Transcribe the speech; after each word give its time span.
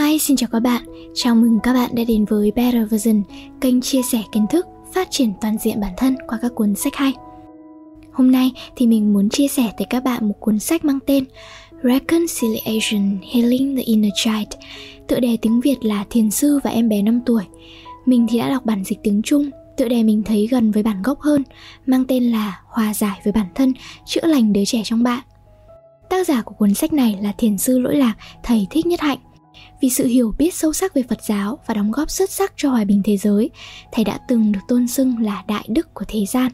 Hi, 0.00 0.18
xin 0.18 0.36
chào 0.36 0.48
các 0.52 0.60
bạn. 0.60 0.82
Chào 1.14 1.34
mừng 1.34 1.58
các 1.62 1.72
bạn 1.72 1.90
đã 1.94 2.04
đến 2.04 2.24
với 2.24 2.52
Better 2.56 2.90
Version, 2.90 3.22
kênh 3.60 3.80
chia 3.80 4.02
sẻ 4.02 4.22
kiến 4.32 4.46
thức, 4.50 4.66
phát 4.92 5.08
triển 5.10 5.32
toàn 5.40 5.56
diện 5.58 5.80
bản 5.80 5.92
thân 5.96 6.16
qua 6.28 6.38
các 6.42 6.52
cuốn 6.54 6.74
sách 6.74 6.96
hay. 6.96 7.12
Hôm 8.12 8.30
nay 8.30 8.52
thì 8.76 8.86
mình 8.86 9.12
muốn 9.12 9.28
chia 9.28 9.48
sẻ 9.48 9.72
tới 9.78 9.86
các 9.90 10.04
bạn 10.04 10.28
một 10.28 10.34
cuốn 10.40 10.58
sách 10.58 10.84
mang 10.84 10.98
tên 11.06 11.24
Reconciliation 11.82 13.18
Healing 13.32 13.76
the 13.76 13.82
Inner 13.82 14.12
Child, 14.16 14.48
tựa 15.06 15.20
đề 15.20 15.36
tiếng 15.42 15.60
Việt 15.60 15.84
là 15.84 16.04
Thiền 16.10 16.30
sư 16.30 16.58
và 16.64 16.70
em 16.70 16.88
bé 16.88 17.02
5 17.02 17.20
tuổi. 17.26 17.42
Mình 18.06 18.26
thì 18.30 18.38
đã 18.38 18.50
đọc 18.50 18.64
bản 18.64 18.84
dịch 18.84 18.98
tiếng 19.02 19.22
Trung, 19.22 19.50
tựa 19.76 19.88
đề 19.88 20.02
mình 20.02 20.22
thấy 20.22 20.48
gần 20.50 20.70
với 20.70 20.82
bản 20.82 21.02
gốc 21.02 21.20
hơn, 21.20 21.42
mang 21.86 22.04
tên 22.04 22.30
là 22.30 22.60
Hòa 22.66 22.94
giải 22.94 23.20
với 23.24 23.32
bản 23.32 23.46
thân, 23.54 23.72
chữa 24.06 24.26
lành 24.26 24.52
đứa 24.52 24.64
trẻ 24.64 24.82
trong 24.84 25.02
bạn. 25.02 25.20
Tác 26.10 26.26
giả 26.26 26.42
của 26.42 26.54
cuốn 26.54 26.74
sách 26.74 26.92
này 26.92 27.18
là 27.20 27.32
thiền 27.38 27.58
sư 27.58 27.78
lỗi 27.78 27.96
lạc, 27.96 28.14
thầy 28.42 28.66
Thích 28.70 28.86
Nhất 28.86 29.00
Hạnh. 29.00 29.18
Vì 29.80 29.90
sự 29.90 30.06
hiểu 30.06 30.34
biết 30.38 30.54
sâu 30.54 30.72
sắc 30.72 30.94
về 30.94 31.02
Phật 31.08 31.18
giáo 31.22 31.58
và 31.66 31.74
đóng 31.74 31.90
góp 31.90 32.10
xuất 32.10 32.30
sắc 32.30 32.52
cho 32.56 32.70
hòa 32.70 32.84
bình 32.84 33.02
thế 33.04 33.16
giới, 33.16 33.50
thầy 33.92 34.04
đã 34.04 34.18
từng 34.28 34.52
được 34.52 34.60
tôn 34.68 34.88
xưng 34.88 35.18
là 35.18 35.44
đại 35.48 35.64
đức 35.68 35.94
của 35.94 36.04
thế 36.08 36.26
gian. 36.26 36.52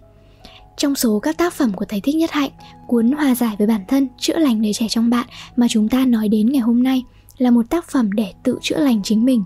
Trong 0.77 0.95
số 0.95 1.19
các 1.19 1.39
tác 1.39 1.55
phẩm 1.55 1.73
của 1.73 1.85
thầy 1.85 2.01
Thích 2.01 2.17
Nhất 2.17 2.31
Hạnh, 2.31 2.51
cuốn 2.87 3.13
Hòa 3.13 3.35
giải 3.35 3.57
với 3.59 3.67
bản 3.67 3.81
thân, 3.89 4.09
chữa 4.19 4.39
lành 4.39 4.63
đứa 4.63 4.73
trẻ 4.73 4.87
trong 4.89 5.11
bạn 5.11 5.27
mà 5.57 5.67
chúng 5.71 5.89
ta 5.89 6.05
nói 6.05 6.29
đến 6.29 6.53
ngày 6.53 6.61
hôm 6.61 6.83
nay 6.83 7.03
là 7.39 7.51
một 7.51 7.71
tác 7.71 7.91
phẩm 7.91 8.13
để 8.13 8.33
tự 8.43 8.59
chữa 8.63 8.79
lành 8.79 9.01
chính 9.05 9.25
mình. 9.25 9.45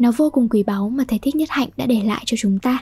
Nó 0.00 0.12
vô 0.16 0.30
cùng 0.30 0.48
quý 0.48 0.62
báu 0.62 0.88
mà 0.88 1.04
thầy 1.08 1.18
Thích 1.18 1.36
Nhất 1.36 1.50
Hạnh 1.50 1.68
đã 1.76 1.86
để 1.86 2.00
lại 2.04 2.22
cho 2.26 2.36
chúng 2.40 2.58
ta. 2.58 2.78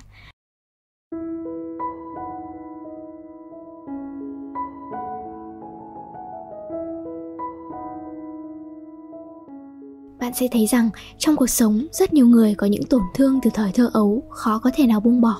Bạn 10.28 10.34
sẽ 10.34 10.48
thấy 10.52 10.66
rằng 10.66 10.90
trong 11.18 11.36
cuộc 11.36 11.46
sống, 11.46 11.86
rất 11.92 12.12
nhiều 12.12 12.26
người 12.26 12.54
có 12.54 12.66
những 12.66 12.84
tổn 12.84 13.02
thương 13.14 13.38
từ 13.42 13.50
thời 13.54 13.72
thơ 13.72 13.90
ấu, 13.92 14.22
khó 14.30 14.58
có 14.58 14.70
thể 14.74 14.86
nào 14.86 15.00
buông 15.00 15.20
bỏ. 15.20 15.36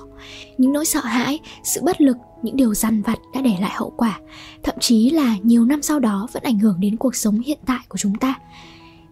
Những 0.57 0.73
nỗi 0.73 0.85
sợ 0.85 0.99
hãi, 0.99 1.39
sự 1.63 1.81
bất 1.83 2.01
lực, 2.01 2.17
những 2.41 2.55
điều 2.55 2.73
dằn 2.73 3.01
vặt 3.01 3.19
đã 3.33 3.41
để 3.41 3.53
lại 3.61 3.71
hậu 3.75 3.93
quả. 3.97 4.19
Thậm 4.63 4.75
chí 4.79 5.09
là 5.09 5.35
nhiều 5.43 5.65
năm 5.65 5.81
sau 5.81 5.99
đó 5.99 6.27
vẫn 6.33 6.43
ảnh 6.43 6.59
hưởng 6.59 6.79
đến 6.79 6.97
cuộc 6.97 7.15
sống 7.15 7.39
hiện 7.39 7.59
tại 7.65 7.79
của 7.89 7.97
chúng 7.97 8.15
ta. 8.15 8.39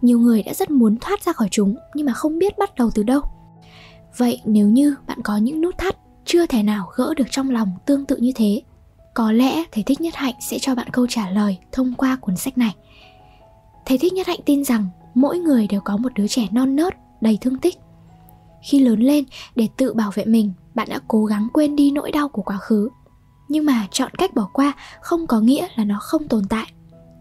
Nhiều 0.02 0.20
người 0.20 0.44
đã 0.44 0.54
rất 0.54 0.72
muốn 0.72 0.98
thoát 1.02 1.24
ra 1.24 1.34
khỏi 1.34 1.48
chúng, 1.52 1.76
nhưng 1.94 2.06
mà 2.06 2.14
không 2.14 2.40
biết 2.40 2.58
bắt 2.58 2.76
đầu 2.76 2.92
từ 2.96 3.04
đâu. 3.04 3.22
Vậy 4.18 4.42
nếu 4.46 4.68
như 4.68 4.96
bạn 5.08 5.20
có 5.24 5.38
những 5.38 5.62
nút 5.62 5.78
thắt 5.78 5.98
chưa 6.26 6.46
thể 6.46 6.64
nào 6.64 6.90
gỡ 6.96 7.14
được 7.18 7.28
trong 7.32 7.50
lòng 7.50 7.72
tương 7.86 8.06
tự 8.06 8.16
như 8.16 8.32
thế, 8.36 8.62
có 9.14 9.32
lẽ 9.32 9.64
thầy 9.72 9.84
thích 9.84 10.02
nhất 10.02 10.16
hạnh 10.16 10.36
sẽ 10.50 10.60
cho 10.60 10.76
bạn 10.76 10.88
câu 10.92 11.08
trả 11.08 11.30
lời 11.30 11.58
thông 11.72 11.94
qua 11.94 12.18
cuốn 12.22 12.38
sách 12.38 12.58
này. 12.58 12.76
Thầy 13.86 13.98
thích 13.98 14.14
nhất 14.14 14.28
hạnh 14.28 14.40
tin 14.46 14.64
rằng 14.64 14.88
mỗi 15.18 15.40
người 15.40 15.68
đều 15.68 15.82
có 15.82 15.98
một 15.98 16.14
đứa 16.16 16.28
trẻ 16.28 16.48
non 16.52 16.76
nớt, 16.76 16.94
đầy 17.22 17.38
thương 17.42 17.58
tích. 17.58 17.78
Khi 18.70 18.80
lớn 18.80 19.00
lên, 19.00 19.24
để 19.56 19.68
tự 19.78 19.94
bảo 19.94 20.12
vệ 20.14 20.26
mình, 20.26 20.54
bạn 20.76 20.88
đã 20.90 21.00
cố 21.08 21.26
gắng 21.26 21.48
quên 21.54 21.76
đi 21.76 21.92
nỗi 21.92 22.12
đau 22.12 22.30
của 22.30 22.42
quá 22.42 22.58
khứ. 22.58 22.90
Nhưng 23.50 23.66
mà 23.66 23.88
chọn 23.92 24.12
cách 24.18 24.36
bỏ 24.36 24.50
qua 24.54 24.74
không 25.02 25.28
có 25.28 25.40
nghĩa 25.40 25.68
là 25.76 25.84
nó 25.84 26.00
không 26.02 26.28
tồn 26.28 26.44
tại. 26.50 26.72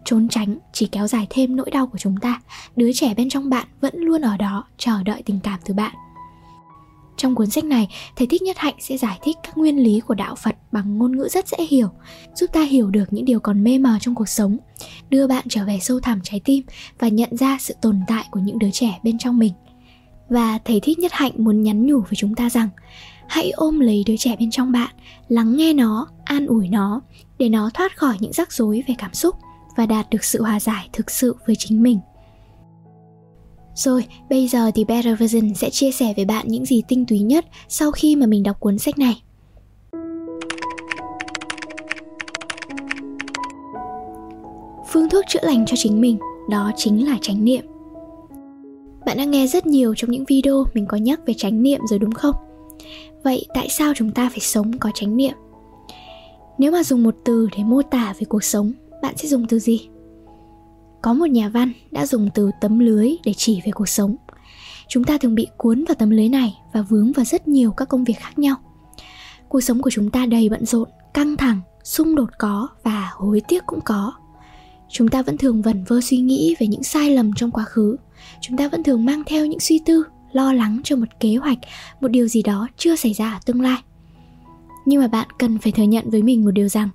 Trốn 0.05 0.27
tránh 0.27 0.57
chỉ 0.73 0.87
kéo 0.87 1.07
dài 1.07 1.27
thêm 1.29 1.55
nỗi 1.55 1.71
đau 1.71 1.87
của 1.87 1.97
chúng 1.97 2.17
ta, 2.17 2.41
đứa 2.75 2.93
trẻ 2.93 3.13
bên 3.13 3.29
trong 3.29 3.49
bạn 3.49 3.67
vẫn 3.81 3.93
luôn 3.97 4.21
ở 4.21 4.37
đó 4.37 4.63
chờ 4.77 5.03
đợi 5.03 5.21
tình 5.25 5.39
cảm 5.43 5.59
từ 5.65 5.73
bạn 5.73 5.95
trong 7.17 7.35
cuốn 7.35 7.49
sách 7.49 7.63
này, 7.63 7.87
thầy 8.15 8.27
Thích 8.27 8.41
Nhất 8.41 8.57
Hạnh 8.57 8.75
sẽ 8.79 8.97
giải 8.97 9.19
thích 9.23 9.37
các 9.43 9.57
nguyên 9.57 9.83
lý 9.83 9.99
của 9.99 10.13
đạo 10.13 10.35
Phật 10.35 10.55
bằng 10.71 10.97
ngôn 10.97 11.17
ngữ 11.17 11.27
rất 11.31 11.47
dễ 11.47 11.65
hiểu, 11.69 11.89
giúp 12.35 12.49
ta 12.53 12.61
hiểu 12.61 12.89
được 12.89 13.13
những 13.13 13.25
điều 13.25 13.39
còn 13.39 13.63
mê 13.63 13.77
mờ 13.77 13.97
trong 14.01 14.15
cuộc 14.15 14.29
sống, 14.29 14.57
đưa 15.09 15.27
bạn 15.27 15.45
trở 15.49 15.65
về 15.65 15.79
sâu 15.81 15.99
thẳm 15.99 16.19
trái 16.23 16.41
tim 16.45 16.63
và 16.99 17.07
nhận 17.07 17.37
ra 17.37 17.57
sự 17.59 17.73
tồn 17.81 17.99
tại 18.07 18.25
của 18.31 18.39
những 18.39 18.59
đứa 18.59 18.71
trẻ 18.71 18.99
bên 19.03 19.17
trong 19.17 19.39
mình. 19.39 19.53
Và 20.29 20.59
thầy 20.65 20.79
Thích 20.79 20.99
Nhất 20.99 21.11
Hạnh 21.13 21.31
muốn 21.37 21.63
nhắn 21.63 21.85
nhủ 21.85 21.99
với 21.99 22.15
chúng 22.15 22.35
ta 22.35 22.49
rằng 22.49 22.69
hãy 23.27 23.51
ôm 23.51 23.79
lấy 23.79 24.03
đứa 24.05 24.17
trẻ 24.17 24.35
bên 24.39 24.51
trong 24.51 24.71
bạn, 24.71 24.95
lắng 25.27 25.57
nghe 25.57 25.73
nó, 25.73 26.07
an 26.23 26.45
ủi 26.47 26.67
nó 26.67 27.01
để 27.37 27.49
nó 27.49 27.69
thoát 27.73 27.97
khỏi 27.97 28.15
những 28.19 28.33
rắc 28.33 28.51
rối 28.51 28.83
về 28.87 28.95
cảm 28.97 29.13
xúc 29.13 29.35
và 29.77 29.85
đạt 29.85 30.09
được 30.09 30.23
sự 30.23 30.41
hòa 30.41 30.59
giải 30.59 30.89
thực 30.93 31.11
sự 31.11 31.35
với 31.47 31.55
chính 31.55 31.83
mình. 31.83 31.99
Rồi, 33.77 34.05
bây 34.29 34.47
giờ 34.47 34.71
thì 34.75 34.85
Better 34.85 35.19
Version 35.19 35.53
sẽ 35.53 35.69
chia 35.69 35.91
sẻ 35.91 36.13
với 36.15 36.25
bạn 36.25 36.47
những 36.47 36.65
gì 36.65 36.81
tinh 36.87 37.05
túy 37.05 37.19
nhất 37.19 37.45
sau 37.67 37.91
khi 37.91 38.15
mà 38.15 38.25
mình 38.25 38.43
đọc 38.43 38.59
cuốn 38.59 38.77
sách 38.77 38.99
này. 38.99 39.21
Phương 44.91 45.09
thuốc 45.09 45.25
chữa 45.27 45.39
lành 45.43 45.65
cho 45.65 45.75
chính 45.77 46.01
mình, 46.01 46.17
đó 46.49 46.71
chính 46.75 47.07
là 47.07 47.17
chánh 47.21 47.45
niệm. 47.45 47.65
Bạn 49.05 49.17
đã 49.17 49.25
nghe 49.25 49.47
rất 49.47 49.67
nhiều 49.67 49.95
trong 49.95 50.11
những 50.11 50.25
video 50.27 50.65
mình 50.73 50.85
có 50.85 50.97
nhắc 50.97 51.19
về 51.25 51.33
chánh 51.33 51.63
niệm 51.63 51.81
rồi 51.89 51.99
đúng 51.99 52.11
không? 52.11 52.35
Vậy 53.23 53.45
tại 53.53 53.69
sao 53.69 53.93
chúng 53.95 54.11
ta 54.11 54.29
phải 54.29 54.39
sống 54.39 54.77
có 54.77 54.91
chánh 54.93 55.17
niệm? 55.17 55.33
Nếu 56.57 56.71
mà 56.71 56.83
dùng 56.83 57.03
một 57.03 57.15
từ 57.25 57.49
để 57.57 57.63
mô 57.63 57.81
tả 57.81 58.13
về 58.19 58.25
cuộc 58.29 58.43
sống, 58.43 58.71
bạn 59.01 59.17
sẽ 59.17 59.27
dùng 59.27 59.47
từ 59.47 59.59
gì? 59.59 59.87
Có 61.07 61.13
một 61.13 61.29
nhà 61.29 61.49
văn 61.49 61.71
đã 61.91 62.05
dùng 62.05 62.29
từ 62.33 62.51
tấm 62.61 62.79
lưới 62.79 63.11
để 63.25 63.33
chỉ 63.37 63.61
về 63.65 63.71
cuộc 63.71 63.89
sống. 63.89 64.15
Chúng 64.87 65.03
ta 65.03 65.17
thường 65.17 65.35
bị 65.35 65.47
cuốn 65.57 65.85
vào 65.87 65.95
tấm 65.95 66.09
lưới 66.09 66.29
này 66.29 66.57
và 66.73 66.81
vướng 66.81 67.11
vào 67.11 67.25
rất 67.25 67.47
nhiều 67.47 67.71
các 67.71 67.89
công 67.89 68.03
việc 68.03 68.13
khác 68.19 68.39
nhau. 68.39 68.55
Cuộc 69.49 69.61
sống 69.61 69.81
của 69.81 69.89
chúng 69.89 70.09
ta 70.09 70.25
đầy 70.25 70.49
bận 70.49 70.65
rộn, 70.65 70.89
căng 71.13 71.37
thẳng, 71.37 71.59
xung 71.83 72.15
đột 72.15 72.29
có 72.39 72.67
và 72.83 73.09
hối 73.13 73.41
tiếc 73.47 73.65
cũng 73.65 73.81
có. 73.81 74.13
Chúng 74.89 75.07
ta 75.07 75.21
vẫn 75.21 75.37
thường 75.37 75.61
vẩn 75.61 75.83
vơ 75.87 76.01
suy 76.01 76.17
nghĩ 76.17 76.55
về 76.59 76.67
những 76.67 76.83
sai 76.83 77.11
lầm 77.11 77.33
trong 77.33 77.51
quá 77.51 77.63
khứ. 77.63 77.95
Chúng 78.41 78.57
ta 78.57 78.67
vẫn 78.67 78.83
thường 78.83 79.05
mang 79.05 79.23
theo 79.25 79.45
những 79.45 79.59
suy 79.59 79.79
tư, 79.85 80.03
lo 80.31 80.53
lắng 80.53 80.81
cho 80.83 80.95
một 80.95 81.19
kế 81.19 81.35
hoạch, 81.35 81.59
một 82.01 82.07
điều 82.07 82.27
gì 82.27 82.41
đó 82.43 82.67
chưa 82.77 82.95
xảy 82.95 83.13
ra 83.13 83.33
ở 83.33 83.39
tương 83.45 83.61
lai. 83.61 83.77
Nhưng 84.85 85.01
mà 85.01 85.07
bạn 85.07 85.27
cần 85.39 85.57
phải 85.57 85.71
thừa 85.71 85.83
nhận 85.83 86.09
với 86.09 86.23
mình 86.23 86.45
một 86.45 86.51
điều 86.51 86.67
rằng 86.67 86.89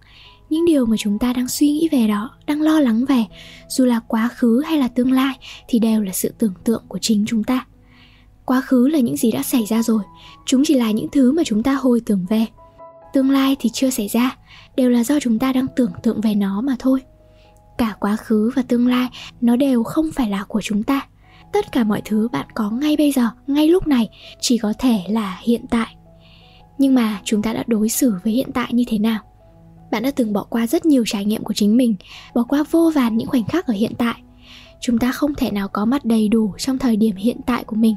những 0.52 0.64
điều 0.64 0.86
mà 0.86 0.96
chúng 0.98 1.18
ta 1.18 1.32
đang 1.32 1.48
suy 1.48 1.66
nghĩ 1.66 1.88
về 1.92 2.06
đó, 2.06 2.30
đang 2.46 2.62
lo 2.62 2.80
lắng 2.80 3.04
về, 3.08 3.24
dù 3.68 3.84
là 3.84 4.00
quá 4.00 4.28
khứ 4.28 4.62
hay 4.66 4.78
là 4.78 4.88
tương 4.88 5.12
lai, 5.12 5.34
thì 5.68 5.78
đều 5.78 6.02
là 6.02 6.12
sự 6.12 6.34
tưởng 6.38 6.54
tượng 6.64 6.84
của 6.88 6.98
chính 6.98 7.24
chúng 7.28 7.44
ta. 7.44 7.66
Quá 8.44 8.60
khứ 8.60 8.88
là 8.88 8.98
những 8.98 9.16
gì 9.16 9.32
đã 9.32 9.42
xảy 9.42 9.66
ra 9.66 9.82
rồi, 9.82 10.02
chúng 10.46 10.62
chỉ 10.64 10.74
là 10.74 10.90
những 10.90 11.08
thứ 11.12 11.32
mà 11.32 11.42
chúng 11.44 11.62
ta 11.62 11.74
hồi 11.74 12.00
tưởng 12.06 12.26
về. 12.28 12.46
Tương 13.12 13.30
lai 13.30 13.56
thì 13.60 13.70
chưa 13.72 13.90
xảy 13.90 14.08
ra, 14.08 14.36
đều 14.76 14.90
là 14.90 15.04
do 15.04 15.20
chúng 15.20 15.38
ta 15.38 15.52
đang 15.52 15.66
tưởng 15.76 15.92
tượng 16.02 16.20
về 16.20 16.34
nó 16.34 16.60
mà 16.60 16.76
thôi. 16.78 17.00
Cả 17.78 17.96
quá 18.00 18.16
khứ 18.16 18.50
và 18.56 18.62
tương 18.62 18.86
lai, 18.86 19.08
nó 19.40 19.56
đều 19.56 19.82
không 19.82 20.10
phải 20.14 20.30
là 20.30 20.44
của 20.44 20.60
chúng 20.60 20.82
ta. 20.82 21.06
Tất 21.52 21.72
cả 21.72 21.84
mọi 21.84 22.02
thứ 22.04 22.28
bạn 22.32 22.46
có 22.54 22.70
ngay 22.70 22.96
bây 22.96 23.12
giờ, 23.12 23.28
ngay 23.46 23.68
lúc 23.68 23.86
này, 23.86 24.08
chỉ 24.40 24.58
có 24.58 24.72
thể 24.78 25.00
là 25.08 25.40
hiện 25.42 25.66
tại. 25.70 25.96
Nhưng 26.78 26.94
mà 26.94 27.20
chúng 27.24 27.42
ta 27.42 27.52
đã 27.52 27.64
đối 27.66 27.88
xử 27.88 28.14
với 28.24 28.32
hiện 28.32 28.50
tại 28.54 28.68
như 28.72 28.84
thế 28.88 28.98
nào? 28.98 29.20
Bạn 29.92 30.02
đã 30.02 30.10
từng 30.10 30.32
bỏ 30.32 30.42
qua 30.42 30.66
rất 30.66 30.86
nhiều 30.86 31.04
trải 31.06 31.24
nghiệm 31.24 31.44
của 31.44 31.54
chính 31.54 31.76
mình, 31.76 31.94
bỏ 32.34 32.42
qua 32.42 32.64
vô 32.70 32.90
vàn 32.94 33.16
những 33.16 33.28
khoảnh 33.28 33.44
khắc 33.44 33.66
ở 33.66 33.74
hiện 33.74 33.92
tại. 33.98 34.14
Chúng 34.80 34.98
ta 34.98 35.12
không 35.12 35.34
thể 35.34 35.50
nào 35.50 35.68
có 35.68 35.84
mặt 35.84 36.04
đầy 36.04 36.28
đủ 36.28 36.54
trong 36.58 36.78
thời 36.78 36.96
điểm 36.96 37.16
hiện 37.16 37.40
tại 37.46 37.64
của 37.64 37.76
mình. 37.76 37.94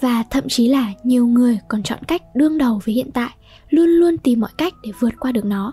Và 0.00 0.24
thậm 0.30 0.44
chí 0.48 0.68
là 0.68 0.92
nhiều 1.04 1.26
người 1.26 1.58
còn 1.68 1.82
chọn 1.82 1.98
cách 2.08 2.22
đương 2.34 2.58
đầu 2.58 2.80
với 2.84 2.94
hiện 2.94 3.10
tại, 3.14 3.30
luôn 3.68 3.88
luôn 3.88 4.18
tìm 4.18 4.40
mọi 4.40 4.50
cách 4.58 4.74
để 4.82 4.92
vượt 5.00 5.14
qua 5.20 5.32
được 5.32 5.44
nó. 5.44 5.72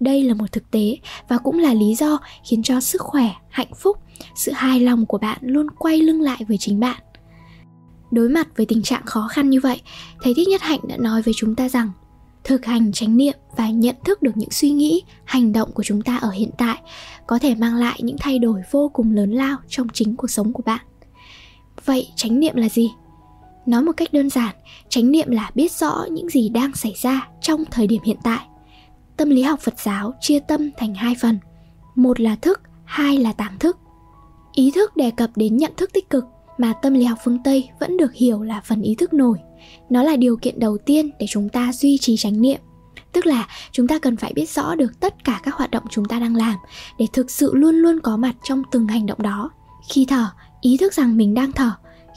Đây 0.00 0.22
là 0.22 0.34
một 0.34 0.52
thực 0.52 0.70
tế 0.70 0.96
và 1.28 1.38
cũng 1.38 1.58
là 1.58 1.74
lý 1.74 1.94
do 1.94 2.18
khiến 2.44 2.62
cho 2.62 2.80
sức 2.80 3.00
khỏe, 3.00 3.30
hạnh 3.48 3.74
phúc, 3.76 3.96
sự 4.34 4.52
hài 4.52 4.80
lòng 4.80 5.06
của 5.06 5.18
bạn 5.18 5.38
luôn 5.40 5.70
quay 5.70 5.98
lưng 5.98 6.20
lại 6.20 6.44
với 6.48 6.56
chính 6.58 6.80
bạn. 6.80 7.02
Đối 8.10 8.28
mặt 8.28 8.48
với 8.56 8.66
tình 8.66 8.82
trạng 8.82 9.06
khó 9.06 9.28
khăn 9.30 9.50
như 9.50 9.60
vậy, 9.60 9.80
thầy 10.22 10.34
thích 10.36 10.48
nhất 10.48 10.62
hạnh 10.62 10.80
đã 10.88 10.96
nói 10.96 11.22
với 11.22 11.34
chúng 11.36 11.54
ta 11.54 11.68
rằng 11.68 11.90
thực 12.48 12.64
hành 12.64 12.92
chánh 12.92 13.16
niệm 13.16 13.34
và 13.56 13.70
nhận 13.70 13.96
thức 14.04 14.22
được 14.22 14.36
những 14.36 14.50
suy 14.50 14.70
nghĩ, 14.70 15.02
hành 15.24 15.52
động 15.52 15.72
của 15.72 15.82
chúng 15.82 16.02
ta 16.02 16.16
ở 16.16 16.30
hiện 16.30 16.50
tại 16.58 16.78
có 17.26 17.38
thể 17.38 17.54
mang 17.54 17.74
lại 17.74 18.00
những 18.02 18.16
thay 18.20 18.38
đổi 18.38 18.62
vô 18.70 18.90
cùng 18.92 19.12
lớn 19.12 19.32
lao 19.32 19.56
trong 19.68 19.86
chính 19.92 20.16
cuộc 20.16 20.30
sống 20.30 20.52
của 20.52 20.62
bạn. 20.66 20.80
Vậy 21.84 22.08
chánh 22.16 22.40
niệm 22.40 22.56
là 22.56 22.68
gì? 22.68 22.90
Nói 23.66 23.82
một 23.82 23.92
cách 23.96 24.12
đơn 24.12 24.30
giản, 24.30 24.54
chánh 24.88 25.10
niệm 25.10 25.30
là 25.30 25.50
biết 25.54 25.72
rõ 25.72 26.04
những 26.10 26.28
gì 26.28 26.48
đang 26.48 26.74
xảy 26.74 26.94
ra 27.02 27.28
trong 27.40 27.64
thời 27.70 27.86
điểm 27.86 28.02
hiện 28.04 28.16
tại. 28.22 28.46
Tâm 29.16 29.30
lý 29.30 29.42
học 29.42 29.60
phật 29.60 29.74
giáo 29.78 30.14
chia 30.20 30.38
tâm 30.40 30.70
thành 30.76 30.94
hai 30.94 31.14
phần, 31.20 31.38
một 31.94 32.20
là 32.20 32.36
thức, 32.36 32.60
hai 32.84 33.18
là 33.18 33.32
tàng 33.32 33.58
thức. 33.58 33.78
Ý 34.52 34.70
thức 34.74 34.96
đề 34.96 35.10
cập 35.10 35.30
đến 35.36 35.56
nhận 35.56 35.72
thức 35.76 35.90
tích 35.92 36.10
cực 36.10 36.24
mà 36.58 36.72
tâm 36.82 36.94
lý 36.94 37.04
học 37.04 37.18
phương 37.24 37.42
tây 37.44 37.68
vẫn 37.80 37.96
được 37.96 38.14
hiểu 38.14 38.42
là 38.42 38.60
phần 38.64 38.82
ý 38.82 38.94
thức 38.94 39.12
nổi 39.12 39.38
nó 39.90 40.02
là 40.02 40.16
điều 40.16 40.36
kiện 40.36 40.60
đầu 40.60 40.78
tiên 40.78 41.10
để 41.18 41.26
chúng 41.30 41.48
ta 41.48 41.72
duy 41.72 41.98
trì 41.98 42.16
chánh 42.16 42.40
niệm. 42.40 42.60
Tức 43.12 43.26
là 43.26 43.48
chúng 43.72 43.88
ta 43.88 43.98
cần 43.98 44.16
phải 44.16 44.32
biết 44.34 44.50
rõ 44.50 44.74
được 44.74 45.00
tất 45.00 45.24
cả 45.24 45.40
các 45.42 45.54
hoạt 45.54 45.70
động 45.70 45.82
chúng 45.90 46.04
ta 46.04 46.18
đang 46.18 46.36
làm 46.36 46.54
để 46.98 47.06
thực 47.12 47.30
sự 47.30 47.54
luôn 47.54 47.74
luôn 47.74 48.00
có 48.00 48.16
mặt 48.16 48.36
trong 48.42 48.62
từng 48.70 48.86
hành 48.86 49.06
động 49.06 49.22
đó. 49.22 49.50
Khi 49.88 50.04
thở, 50.08 50.26
ý 50.60 50.76
thức 50.76 50.94
rằng 50.94 51.16
mình 51.16 51.34
đang 51.34 51.52
thở. 51.52 51.70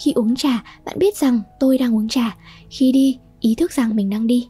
Khi 0.04 0.12
uống 0.12 0.36
trà, 0.36 0.64
bạn 0.86 1.00
biết 1.00 1.18
rằng 1.18 1.42
tôi 1.60 1.78
đang 1.78 1.96
uống 1.96 2.08
trà. 2.08 2.36
Khi 2.70 2.92
đi, 2.92 3.18
ý 3.40 3.56
thức 3.56 3.72
rằng 3.72 3.96
mình 3.96 4.10
đang 4.10 4.28
đi. 4.28 4.48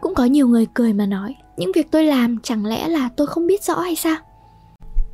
Cũng 0.00 0.14
có 0.14 0.24
nhiều 0.24 0.48
người 0.48 0.66
cười 0.74 0.92
mà 0.92 1.06
nói, 1.06 1.34
những 1.56 1.72
việc 1.74 1.90
tôi 1.90 2.04
làm 2.04 2.38
chẳng 2.42 2.66
lẽ 2.66 2.88
là 2.88 3.08
tôi 3.16 3.26
không 3.26 3.46
biết 3.46 3.64
rõ 3.64 3.80
hay 3.80 3.96
sao? 3.96 4.16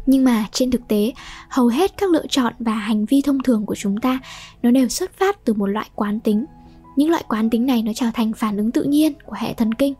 Nhưng 0.07 0.25
mà 0.25 0.47
trên 0.53 0.71
thực 0.71 0.89
tế, 0.89 1.13
hầu 1.49 1.67
hết 1.67 1.97
các 1.97 2.11
lựa 2.11 2.27
chọn 2.27 2.53
và 2.59 2.73
hành 2.73 3.05
vi 3.05 3.23
thông 3.23 3.43
thường 3.43 3.67
của 3.67 3.75
chúng 3.75 3.97
ta, 3.97 4.19
nó 4.63 4.71
đều 4.71 4.89
xuất 4.89 5.19
phát 5.19 5.45
từ 5.45 5.53
một 5.53 5.67
loại 5.67 5.91
quán 5.95 6.21
tính 6.21 6.45
những 6.97 7.11
loại 7.11 7.25
quán 7.29 7.51
tính 7.51 7.67
này 7.67 7.83
nó 7.83 7.93
trở 7.95 8.07
thành 8.15 8.33
phản 8.33 8.57
ứng 8.57 8.71
tự 8.71 8.83
nhiên 8.83 9.13
của 9.27 9.37
hệ 9.39 9.55
thần 9.55 9.75
kinh. 9.75 9.95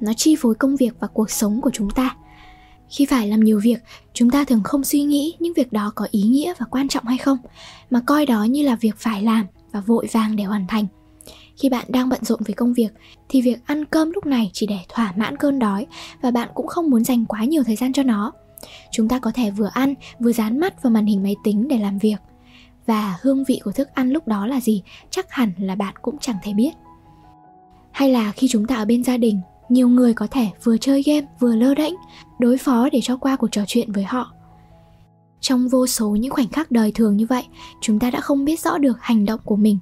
Nó 0.00 0.12
chi 0.12 0.36
phối 0.38 0.54
công 0.54 0.76
việc 0.76 0.94
và 1.00 1.08
cuộc 1.08 1.30
sống 1.30 1.60
của 1.60 1.70
chúng 1.72 1.90
ta. 1.90 2.16
Khi 2.88 3.06
phải 3.06 3.28
làm 3.28 3.44
nhiều 3.44 3.60
việc, 3.60 3.82
chúng 4.12 4.30
ta 4.30 4.44
thường 4.44 4.62
không 4.64 4.84
suy 4.84 5.02
nghĩ 5.02 5.34
những 5.38 5.52
việc 5.56 5.72
đó 5.72 5.92
có 5.94 6.08
ý 6.10 6.22
nghĩa 6.22 6.54
và 6.58 6.66
quan 6.70 6.88
trọng 6.88 7.04
hay 7.04 7.18
không, 7.18 7.38
mà 7.90 8.00
coi 8.06 8.26
đó 8.26 8.44
như 8.44 8.62
là 8.62 8.76
việc 8.76 8.96
phải 8.98 9.22
làm 9.22 9.46
và 9.72 9.80
vội 9.80 10.06
vàng 10.12 10.36
để 10.36 10.44
hoàn 10.44 10.66
thành. 10.66 10.86
Khi 11.56 11.68
bạn 11.68 11.84
đang 11.88 12.08
bận 12.08 12.24
rộn 12.24 12.40
với 12.46 12.54
công 12.54 12.74
việc, 12.74 12.92
thì 13.28 13.42
việc 13.42 13.58
ăn 13.66 13.84
cơm 13.84 14.10
lúc 14.10 14.26
này 14.26 14.50
chỉ 14.52 14.66
để 14.66 14.78
thỏa 14.88 15.12
mãn 15.16 15.36
cơn 15.36 15.58
đói 15.58 15.86
và 16.22 16.30
bạn 16.30 16.48
cũng 16.54 16.66
không 16.66 16.90
muốn 16.90 17.04
dành 17.04 17.24
quá 17.26 17.44
nhiều 17.44 17.62
thời 17.64 17.76
gian 17.76 17.92
cho 17.92 18.02
nó. 18.02 18.32
Chúng 18.92 19.08
ta 19.08 19.18
có 19.18 19.30
thể 19.34 19.50
vừa 19.50 19.70
ăn, 19.72 19.94
vừa 20.20 20.32
dán 20.32 20.60
mắt 20.60 20.82
vào 20.82 20.90
màn 20.90 21.06
hình 21.06 21.22
máy 21.22 21.36
tính 21.44 21.68
để 21.68 21.78
làm 21.78 21.98
việc 21.98 22.16
và 22.86 23.16
hương 23.22 23.44
vị 23.44 23.60
của 23.64 23.72
thức 23.72 23.88
ăn 23.94 24.10
lúc 24.10 24.28
đó 24.28 24.46
là 24.46 24.60
gì? 24.60 24.82
Chắc 25.10 25.30
hẳn 25.30 25.52
là 25.58 25.74
bạn 25.74 25.94
cũng 26.02 26.18
chẳng 26.20 26.36
thể 26.42 26.52
biết. 26.54 26.72
Hay 27.90 28.08
là 28.08 28.32
khi 28.32 28.48
chúng 28.48 28.66
ta 28.66 28.76
ở 28.76 28.84
bên 28.84 29.04
gia 29.04 29.16
đình, 29.16 29.40
nhiều 29.68 29.88
người 29.88 30.14
có 30.14 30.26
thể 30.30 30.46
vừa 30.64 30.76
chơi 30.76 31.02
game, 31.02 31.26
vừa 31.40 31.56
lơ 31.56 31.74
đễnh, 31.74 31.94
đối 32.38 32.58
phó 32.58 32.88
để 32.92 33.00
cho 33.02 33.16
qua 33.16 33.36
cuộc 33.36 33.48
trò 33.52 33.62
chuyện 33.66 33.92
với 33.92 34.04
họ. 34.04 34.32
Trong 35.40 35.68
vô 35.68 35.86
số 35.86 36.08
những 36.08 36.32
khoảnh 36.32 36.48
khắc 36.48 36.70
đời 36.70 36.92
thường 36.92 37.16
như 37.16 37.26
vậy, 37.26 37.44
chúng 37.80 37.98
ta 37.98 38.10
đã 38.10 38.20
không 38.20 38.44
biết 38.44 38.60
rõ 38.60 38.78
được 38.78 38.98
hành 39.00 39.24
động 39.24 39.40
của 39.44 39.56
mình. 39.56 39.78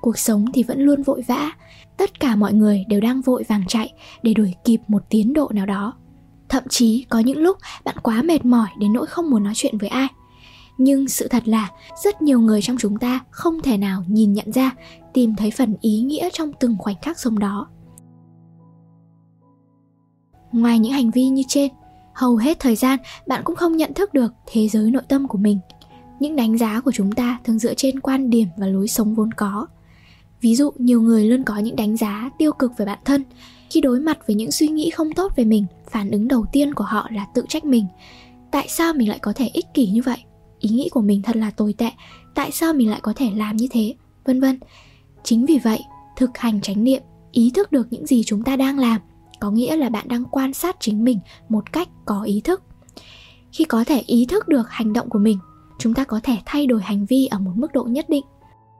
Cuộc 0.00 0.18
sống 0.18 0.44
thì 0.54 0.62
vẫn 0.62 0.80
luôn 0.80 1.02
vội 1.02 1.22
vã. 1.26 1.52
Tất 1.96 2.20
cả 2.20 2.36
mọi 2.36 2.52
người 2.52 2.84
đều 2.88 3.00
đang 3.00 3.20
vội 3.20 3.44
vàng 3.48 3.64
chạy 3.68 3.92
để 4.22 4.34
đuổi 4.34 4.54
kịp 4.64 4.80
một 4.88 5.02
tiến 5.10 5.32
độ 5.32 5.50
nào 5.54 5.66
đó. 5.66 5.94
Thậm 6.48 6.62
chí 6.68 7.06
có 7.08 7.18
những 7.18 7.38
lúc 7.38 7.58
bạn 7.84 7.96
quá 8.02 8.22
mệt 8.22 8.44
mỏi 8.44 8.68
đến 8.78 8.92
nỗi 8.92 9.06
không 9.06 9.30
muốn 9.30 9.44
nói 9.44 9.52
chuyện 9.56 9.78
với 9.78 9.88
ai 9.88 10.08
nhưng 10.78 11.08
sự 11.08 11.28
thật 11.28 11.48
là, 11.48 11.70
rất 12.04 12.22
nhiều 12.22 12.40
người 12.40 12.62
trong 12.62 12.76
chúng 12.80 12.98
ta 12.98 13.20
không 13.30 13.62
thể 13.62 13.76
nào 13.76 14.04
nhìn 14.08 14.32
nhận 14.32 14.52
ra, 14.52 14.70
tìm 15.12 15.34
thấy 15.36 15.50
phần 15.50 15.76
ý 15.80 16.00
nghĩa 16.00 16.28
trong 16.32 16.52
từng 16.60 16.76
khoảnh 16.78 16.96
khắc 17.02 17.18
sống 17.18 17.38
đó. 17.38 17.68
Ngoài 20.52 20.78
những 20.78 20.92
hành 20.92 21.10
vi 21.10 21.28
như 21.28 21.42
trên, 21.48 21.72
hầu 22.14 22.36
hết 22.36 22.60
thời 22.60 22.76
gian 22.76 22.98
bạn 23.26 23.42
cũng 23.44 23.56
không 23.56 23.76
nhận 23.76 23.94
thức 23.94 24.14
được 24.14 24.34
thế 24.46 24.68
giới 24.68 24.90
nội 24.90 25.02
tâm 25.08 25.28
của 25.28 25.38
mình. 25.38 25.58
Những 26.20 26.36
đánh 26.36 26.58
giá 26.58 26.80
của 26.80 26.92
chúng 26.92 27.12
ta 27.12 27.38
thường 27.44 27.58
dựa 27.58 27.74
trên 27.74 28.00
quan 28.00 28.30
điểm 28.30 28.48
và 28.56 28.66
lối 28.66 28.88
sống 28.88 29.14
vốn 29.14 29.32
có. 29.32 29.66
Ví 30.40 30.56
dụ, 30.56 30.70
nhiều 30.78 31.02
người 31.02 31.24
luôn 31.24 31.44
có 31.44 31.58
những 31.58 31.76
đánh 31.76 31.96
giá 31.96 32.30
tiêu 32.38 32.52
cực 32.52 32.76
về 32.76 32.86
bản 32.86 32.98
thân, 33.04 33.24
khi 33.70 33.80
đối 33.80 34.00
mặt 34.00 34.18
với 34.26 34.36
những 34.36 34.50
suy 34.50 34.68
nghĩ 34.68 34.90
không 34.90 35.12
tốt 35.12 35.32
về 35.36 35.44
mình, 35.44 35.66
phản 35.90 36.10
ứng 36.10 36.28
đầu 36.28 36.46
tiên 36.52 36.74
của 36.74 36.84
họ 36.84 37.08
là 37.12 37.26
tự 37.34 37.44
trách 37.48 37.64
mình. 37.64 37.86
Tại 38.50 38.66
sao 38.68 38.94
mình 38.94 39.08
lại 39.08 39.18
có 39.18 39.32
thể 39.36 39.50
ích 39.52 39.66
kỷ 39.74 39.86
như 39.86 40.02
vậy? 40.02 40.18
Ý 40.62 40.70
nghĩ 40.70 40.88
của 40.88 41.00
mình 41.00 41.22
thật 41.22 41.36
là 41.36 41.50
tồi 41.50 41.72
tệ, 41.78 41.90
tại 42.34 42.50
sao 42.50 42.72
mình 42.72 42.90
lại 42.90 43.00
có 43.02 43.12
thể 43.16 43.30
làm 43.36 43.56
như 43.56 43.66
thế? 43.70 43.94
Vân 44.24 44.40
vân. 44.40 44.60
Chính 45.22 45.46
vì 45.46 45.58
vậy, 45.58 45.80
thực 46.16 46.38
hành 46.38 46.60
chánh 46.60 46.84
niệm, 46.84 47.02
ý 47.32 47.50
thức 47.54 47.72
được 47.72 47.86
những 47.90 48.06
gì 48.06 48.22
chúng 48.26 48.42
ta 48.42 48.56
đang 48.56 48.78
làm, 48.78 49.00
có 49.40 49.50
nghĩa 49.50 49.76
là 49.76 49.88
bạn 49.88 50.08
đang 50.08 50.24
quan 50.24 50.52
sát 50.52 50.76
chính 50.80 51.04
mình 51.04 51.18
một 51.48 51.72
cách 51.72 51.88
có 52.04 52.22
ý 52.22 52.40
thức. 52.40 52.62
Khi 53.52 53.64
có 53.64 53.84
thể 53.84 54.02
ý 54.06 54.26
thức 54.26 54.48
được 54.48 54.70
hành 54.70 54.92
động 54.92 55.08
của 55.08 55.18
mình, 55.18 55.38
chúng 55.78 55.94
ta 55.94 56.04
có 56.04 56.20
thể 56.22 56.36
thay 56.44 56.66
đổi 56.66 56.82
hành 56.82 57.06
vi 57.06 57.26
ở 57.26 57.38
một 57.38 57.52
mức 57.54 57.72
độ 57.72 57.84
nhất 57.84 58.08
định. 58.08 58.24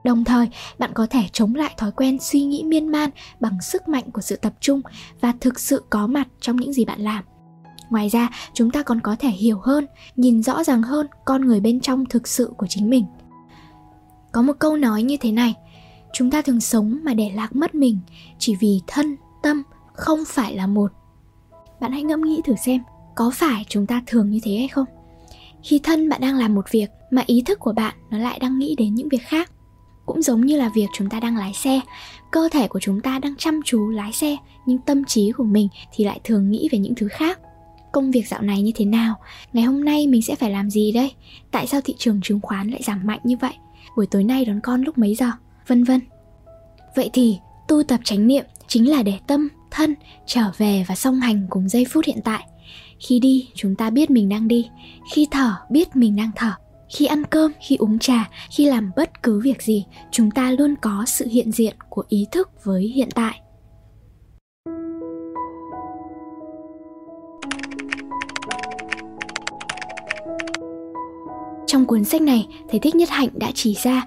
Đồng 0.03 0.23
thời, 0.23 0.47
bạn 0.79 0.91
có 0.93 1.07
thể 1.09 1.23
chống 1.31 1.55
lại 1.55 1.73
thói 1.77 1.91
quen 1.91 2.17
suy 2.19 2.43
nghĩ 2.43 2.63
miên 2.63 2.87
man 2.87 3.09
bằng 3.39 3.61
sức 3.61 3.87
mạnh 3.87 4.11
của 4.11 4.21
sự 4.21 4.35
tập 4.35 4.53
trung 4.59 4.81
và 5.21 5.33
thực 5.39 5.59
sự 5.59 5.83
có 5.89 6.07
mặt 6.07 6.27
trong 6.39 6.55
những 6.55 6.73
gì 6.73 6.85
bạn 6.85 7.01
làm 7.01 7.23
ngoài 7.93 8.09
ra, 8.09 8.29
chúng 8.53 8.71
ta 8.71 8.83
còn 8.83 9.01
có 9.01 9.15
thể 9.19 9.29
hiểu 9.29 9.59
hơn, 9.63 9.85
nhìn 10.15 10.43
rõ 10.43 10.63
ràng 10.63 10.81
hơn 10.81 11.07
con 11.25 11.45
người 11.45 11.59
bên 11.59 11.79
trong 11.79 12.05
thực 12.05 12.27
sự 12.27 12.53
của 12.57 12.67
chính 12.67 12.89
mình. 12.89 13.05
Có 14.31 14.41
một 14.41 14.53
câu 14.59 14.77
nói 14.77 15.03
như 15.03 15.17
thế 15.17 15.31
này, 15.31 15.55
chúng 16.13 16.31
ta 16.31 16.41
thường 16.41 16.61
sống 16.61 16.99
mà 17.03 17.13
để 17.13 17.31
lạc 17.35 17.55
mất 17.55 17.75
mình, 17.75 17.99
chỉ 18.39 18.55
vì 18.55 18.81
thân, 18.87 19.15
tâm 19.43 19.63
không 19.93 20.19
phải 20.27 20.55
là 20.55 20.67
một. 20.67 20.91
Bạn 21.79 21.91
hãy 21.91 22.03
ngẫm 22.03 22.21
nghĩ 22.21 22.41
thử 22.45 22.53
xem, 22.65 22.81
có 23.15 23.31
phải 23.33 23.65
chúng 23.69 23.87
ta 23.87 24.03
thường 24.05 24.29
như 24.29 24.39
thế 24.43 24.55
hay 24.55 24.67
không? 24.67 24.85
Khi 25.63 25.79
thân 25.83 26.09
bạn 26.09 26.21
đang 26.21 26.37
làm 26.37 26.55
một 26.55 26.71
việc 26.71 26.89
mà 27.11 27.23
ý 27.25 27.43
thức 27.45 27.59
của 27.59 27.73
bạn 27.73 27.95
nó 28.09 28.17
lại 28.17 28.39
đang 28.39 28.59
nghĩ 28.59 28.75
đến 28.77 28.95
những 28.95 29.09
việc 29.09 29.23
khác, 29.23 29.51
cũng 30.05 30.21
giống 30.21 30.45
như 30.45 30.57
là 30.57 30.69
việc 30.75 30.87
chúng 30.93 31.09
ta 31.09 31.19
đang 31.19 31.37
lái 31.37 31.53
xe, 31.53 31.81
cơ 32.31 32.49
thể 32.51 32.67
của 32.67 32.79
chúng 32.79 33.01
ta 33.01 33.19
đang 33.19 33.35
chăm 33.37 33.61
chú 33.65 33.89
lái 33.89 34.13
xe, 34.13 34.37
nhưng 34.65 34.77
tâm 34.77 35.03
trí 35.03 35.31
của 35.31 35.43
mình 35.43 35.67
thì 35.93 36.03
lại 36.03 36.19
thường 36.23 36.51
nghĩ 36.51 36.69
về 36.71 36.79
những 36.79 36.95
thứ 36.95 37.07
khác 37.07 37.39
công 37.93 38.11
việc 38.11 38.27
dạo 38.27 38.41
này 38.41 38.61
như 38.61 38.71
thế 38.75 38.85
nào? 38.85 39.15
Ngày 39.53 39.63
hôm 39.63 39.85
nay 39.85 40.07
mình 40.07 40.21
sẽ 40.21 40.35
phải 40.35 40.51
làm 40.51 40.69
gì 40.69 40.91
đây? 40.91 41.11
Tại 41.51 41.67
sao 41.67 41.81
thị 41.81 41.95
trường 41.97 42.21
chứng 42.21 42.39
khoán 42.39 42.67
lại 42.67 42.81
giảm 42.83 43.07
mạnh 43.07 43.19
như 43.23 43.37
vậy? 43.37 43.53
Buổi 43.97 44.07
tối 44.11 44.23
nay 44.23 44.45
đón 44.45 44.59
con 44.63 44.81
lúc 44.81 44.97
mấy 44.97 45.15
giờ? 45.15 45.31
Vân 45.67 45.83
vân. 45.83 45.99
Vậy 46.95 47.09
thì, 47.13 47.37
tu 47.67 47.83
tập 47.83 47.99
chánh 48.03 48.27
niệm 48.27 48.45
chính 48.67 48.89
là 48.89 49.03
để 49.03 49.13
tâm, 49.27 49.49
thân 49.71 49.95
trở 50.25 50.51
về 50.57 50.85
và 50.87 50.95
song 50.95 51.19
hành 51.19 51.47
cùng 51.49 51.69
giây 51.69 51.85
phút 51.89 52.05
hiện 52.05 52.19
tại. 52.23 52.47
Khi 52.99 53.19
đi, 53.19 53.47
chúng 53.55 53.75
ta 53.75 53.89
biết 53.89 54.09
mình 54.09 54.29
đang 54.29 54.47
đi. 54.47 54.69
Khi 55.13 55.27
thở, 55.31 55.53
biết 55.69 55.95
mình 55.95 56.15
đang 56.15 56.31
thở. 56.35 56.51
Khi 56.89 57.05
ăn 57.05 57.23
cơm, 57.23 57.51
khi 57.61 57.75
uống 57.75 57.99
trà, 57.99 58.29
khi 58.51 58.65
làm 58.65 58.91
bất 58.95 59.23
cứ 59.23 59.39
việc 59.39 59.61
gì, 59.61 59.85
chúng 60.11 60.31
ta 60.31 60.51
luôn 60.51 60.75
có 60.81 61.03
sự 61.07 61.27
hiện 61.27 61.51
diện 61.51 61.75
của 61.89 62.03
ý 62.09 62.25
thức 62.31 62.49
với 62.63 62.83
hiện 62.95 63.09
tại. 63.15 63.39
Trong 71.73 71.85
cuốn 71.85 72.03
sách 72.03 72.21
này, 72.21 72.47
thầy 72.69 72.79
Thích 72.79 72.95
Nhất 72.95 73.09
Hạnh 73.09 73.29
đã 73.33 73.51
chỉ 73.53 73.75
ra 73.83 74.05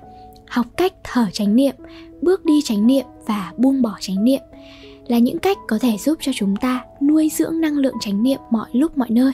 học 0.49 0.67
cách 0.77 0.93
thở 1.05 1.27
chánh 1.33 1.57
niệm, 1.57 1.75
bước 2.23 2.45
đi 2.45 2.61
chánh 2.65 2.87
niệm 2.87 3.07
và 3.27 3.53
buông 3.57 3.83
bỏ 3.83 3.97
chánh 4.01 4.25
niệm 4.25 4.41
là 5.07 5.19
những 5.19 5.39
cách 5.39 5.57
có 5.69 5.79
thể 5.81 5.97
giúp 5.99 6.19
cho 6.21 6.33
chúng 6.35 6.57
ta 6.57 6.85
nuôi 7.01 7.31
dưỡng 7.35 7.61
năng 7.61 7.79
lượng 7.79 7.95
chánh 8.01 8.23
niệm 8.23 8.41
mọi 8.51 8.69
lúc 8.73 8.99
mọi 8.99 9.11
nơi. 9.11 9.33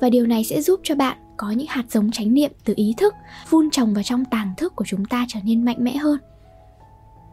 Và 0.00 0.10
điều 0.10 0.26
này 0.26 0.44
sẽ 0.44 0.62
giúp 0.62 0.80
cho 0.82 0.94
bạn 0.94 1.18
có 1.36 1.50
những 1.50 1.66
hạt 1.70 1.84
giống 1.90 2.10
chánh 2.10 2.34
niệm 2.34 2.52
từ 2.64 2.74
ý 2.76 2.94
thức 2.96 3.14
vun 3.50 3.70
trồng 3.70 3.94
vào 3.94 4.02
trong 4.02 4.24
tàng 4.24 4.52
thức 4.56 4.76
của 4.76 4.84
chúng 4.84 5.04
ta 5.04 5.24
trở 5.28 5.40
nên 5.44 5.64
mạnh 5.64 5.78
mẽ 5.80 5.96
hơn. 5.96 6.18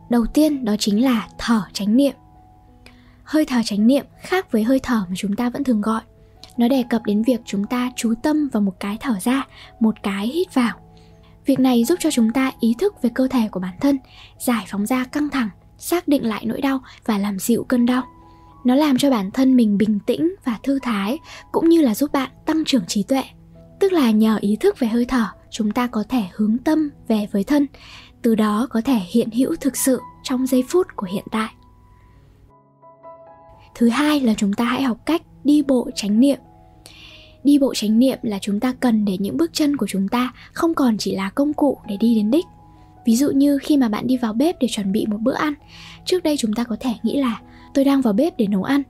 Đầu 0.10 0.26
tiên 0.26 0.66
đó 0.66 0.76
chính 0.80 1.04
là 1.04 1.28
thở 1.38 1.62
chánh 1.74 1.98
niệm. 1.98 2.14
Hơi 3.24 3.46
thở 3.46 3.62
chánh 3.66 3.88
niệm 3.88 4.06
khác 4.22 4.52
với 4.52 4.64
hơi 4.64 4.80
thở 4.80 5.06
mà 5.10 5.16
chúng 5.18 5.36
ta 5.36 5.50
vẫn 5.50 5.64
thường 5.64 5.82
gọi 5.82 6.02
nó 6.60 6.68
đề 6.68 6.84
cập 6.90 7.06
đến 7.06 7.24
việc 7.24 7.42
chúng 7.46 7.64
ta 7.66 7.92
chú 7.96 8.14
tâm 8.24 8.50
vào 8.52 8.62
một 8.62 8.74
cái 8.80 8.98
thở 9.00 9.14
ra, 9.22 9.48
một 9.80 9.96
cái 10.04 10.28
hít 10.28 10.54
vào. 10.54 10.76
Việc 11.46 11.60
này 11.60 11.84
giúp 11.84 11.96
cho 12.00 12.12
chúng 12.12 12.32
ta 12.32 12.52
ý 12.60 12.76
thức 12.80 13.02
về 13.02 13.10
cơ 13.14 13.28
thể 13.28 13.48
của 13.52 13.60
bản 13.60 13.74
thân, 13.82 13.98
giải 14.38 14.66
phóng 14.68 14.86
ra 14.86 15.06
căng 15.06 15.30
thẳng, 15.30 15.50
xác 15.78 16.08
định 16.08 16.26
lại 16.26 16.46
nỗi 16.46 16.62
đau 16.62 16.80
và 17.06 17.18
làm 17.18 17.40
dịu 17.40 17.64
cơn 17.64 17.86
đau. 17.86 18.04
Nó 18.64 18.76
làm 18.76 18.98
cho 18.98 19.10
bản 19.10 19.32
thân 19.32 19.56
mình 19.56 19.78
bình 19.78 20.00
tĩnh 20.00 20.36
và 20.46 20.60
thư 20.64 20.80
thái, 20.80 21.20
cũng 21.52 21.70
như 21.70 21.82
là 21.82 21.96
giúp 21.96 22.12
bạn 22.12 22.32
tăng 22.46 22.66
trưởng 22.66 22.86
trí 22.88 23.04
tuệ. 23.04 23.24
Tức 23.80 23.94
là 23.94 24.12
nhờ 24.12 24.38
ý 24.42 24.58
thức 24.60 24.80
về 24.80 24.88
hơi 24.88 25.06
thở, 25.06 25.26
chúng 25.52 25.72
ta 25.72 25.88
có 25.88 26.04
thể 26.10 26.24
hướng 26.34 26.58
tâm 26.58 26.90
về 27.08 27.28
với 27.32 27.44
thân, 27.44 27.68
từ 28.22 28.36
đó 28.36 28.68
có 28.70 28.82
thể 28.82 29.00
hiện 29.10 29.32
hữu 29.32 29.56
thực 29.56 29.78
sự 29.78 30.02
trong 30.24 30.48
giây 30.48 30.64
phút 30.70 30.88
của 30.96 31.08
hiện 31.12 31.26
tại. 31.32 31.50
Thứ 33.76 33.90
hai 33.90 34.20
là 34.20 34.34
chúng 34.38 34.54
ta 34.54 34.66
hãy 34.66 34.84
học 34.84 34.98
cách 35.06 35.22
đi 35.44 35.62
bộ 35.62 35.90
chánh 35.96 36.20
niệm 36.20 36.40
đi 37.44 37.60
bộ 37.60 37.74
chánh 37.76 38.00
niệm 38.00 38.18
là 38.22 38.40
chúng 38.42 38.60
ta 38.60 38.74
cần 38.80 39.06
để 39.06 39.18
những 39.20 39.38
bước 39.38 39.52
chân 39.54 39.78
của 39.78 39.88
chúng 39.88 40.08
ta 40.08 40.34
không 40.54 40.74
còn 40.74 40.98
chỉ 40.98 41.16
là 41.16 41.30
công 41.30 41.54
cụ 41.54 41.78
để 41.88 41.98
đi 42.00 42.16
đến 42.16 42.32
đích. 42.32 42.46
Ví 43.06 43.16
dụ 43.16 43.32
như 43.32 43.58
khi 43.58 43.78
mà 43.78 43.90
bạn 43.90 44.08
đi 44.08 44.18
vào 44.18 44.34
bếp 44.34 44.56
để 44.60 44.68
chuẩn 44.72 44.92
bị 44.92 45.06
một 45.06 45.18
bữa 45.22 45.34
ăn, 45.34 45.54
trước 46.06 46.24
đây 46.24 46.38
chúng 46.38 46.54
ta 46.54 46.64
có 46.64 46.76
thể 46.80 46.94
nghĩ 47.04 47.18
là, 47.18 47.42
tôi 47.74 47.86
đang 47.86 48.02
vào 48.02 48.14
bếp 48.14 48.38
để 48.38 48.48
nấu 48.48 48.64
ăn. 48.64 48.84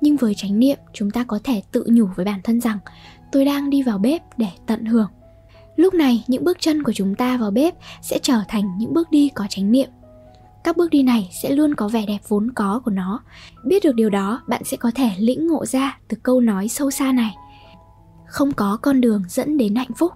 Nhưng 0.00 0.16
với 0.16 0.34
chánh 0.34 0.58
niệm, 0.58 0.78
chúng 0.92 1.10
ta 1.10 1.24
có 1.24 1.38
thể 1.44 1.62
tự 1.72 1.84
nhủ 1.88 2.06
với 2.16 2.24
bản 2.24 2.40
thân 2.44 2.60
rằng, 2.60 2.78
tôi 3.32 3.44
đang 3.44 3.70
đi 3.70 3.82
vào 3.82 3.98
bếp 3.98 4.22
để 4.38 4.48
tận 4.66 4.84
hưởng. 4.84 5.08
Lúc 5.76 5.94
này, 5.94 6.24
những 6.26 6.44
bước 6.44 6.56
chân 6.60 6.82
của 6.82 6.92
chúng 6.92 7.14
ta 7.14 7.36
vào 7.36 7.50
bếp 7.50 7.74
sẽ 8.02 8.18
trở 8.22 8.40
thành 8.48 8.78
những 8.78 8.94
bước 8.94 9.10
đi 9.10 9.30
có 9.34 9.46
chánh 9.48 9.72
niệm. 9.72 9.88
Các 10.64 10.76
bước 10.76 10.90
đi 10.90 11.02
này 11.02 11.30
sẽ 11.42 11.50
luôn 11.50 11.74
có 11.74 11.88
vẻ 11.88 12.04
đẹp 12.06 12.18
vốn 12.28 12.50
có 12.54 12.80
của 12.84 12.90
nó. 12.90 13.22
Biết 13.64 13.84
được 13.84 13.94
điều 13.94 14.10
đó, 14.10 14.42
bạn 14.48 14.64
sẽ 14.64 14.76
có 14.76 14.90
thể 14.94 15.10
lĩnh 15.18 15.46
ngộ 15.46 15.66
ra 15.66 15.98
từ 16.08 16.16
câu 16.22 16.40
nói 16.40 16.68
sâu 16.68 16.90
xa 16.90 17.12
này 17.12 17.36
không 18.30 18.52
có 18.52 18.78
con 18.82 19.00
đường 19.00 19.22
dẫn 19.28 19.56
đến 19.56 19.74
hạnh 19.74 19.92
phúc. 19.96 20.12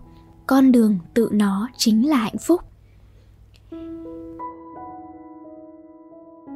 Con 0.47 0.73
đường 0.73 0.99
tự 1.14 1.28
nó 1.33 1.68
chính 1.76 2.09
là 2.09 2.16
hạnh 2.16 2.38
phúc. 2.47 2.61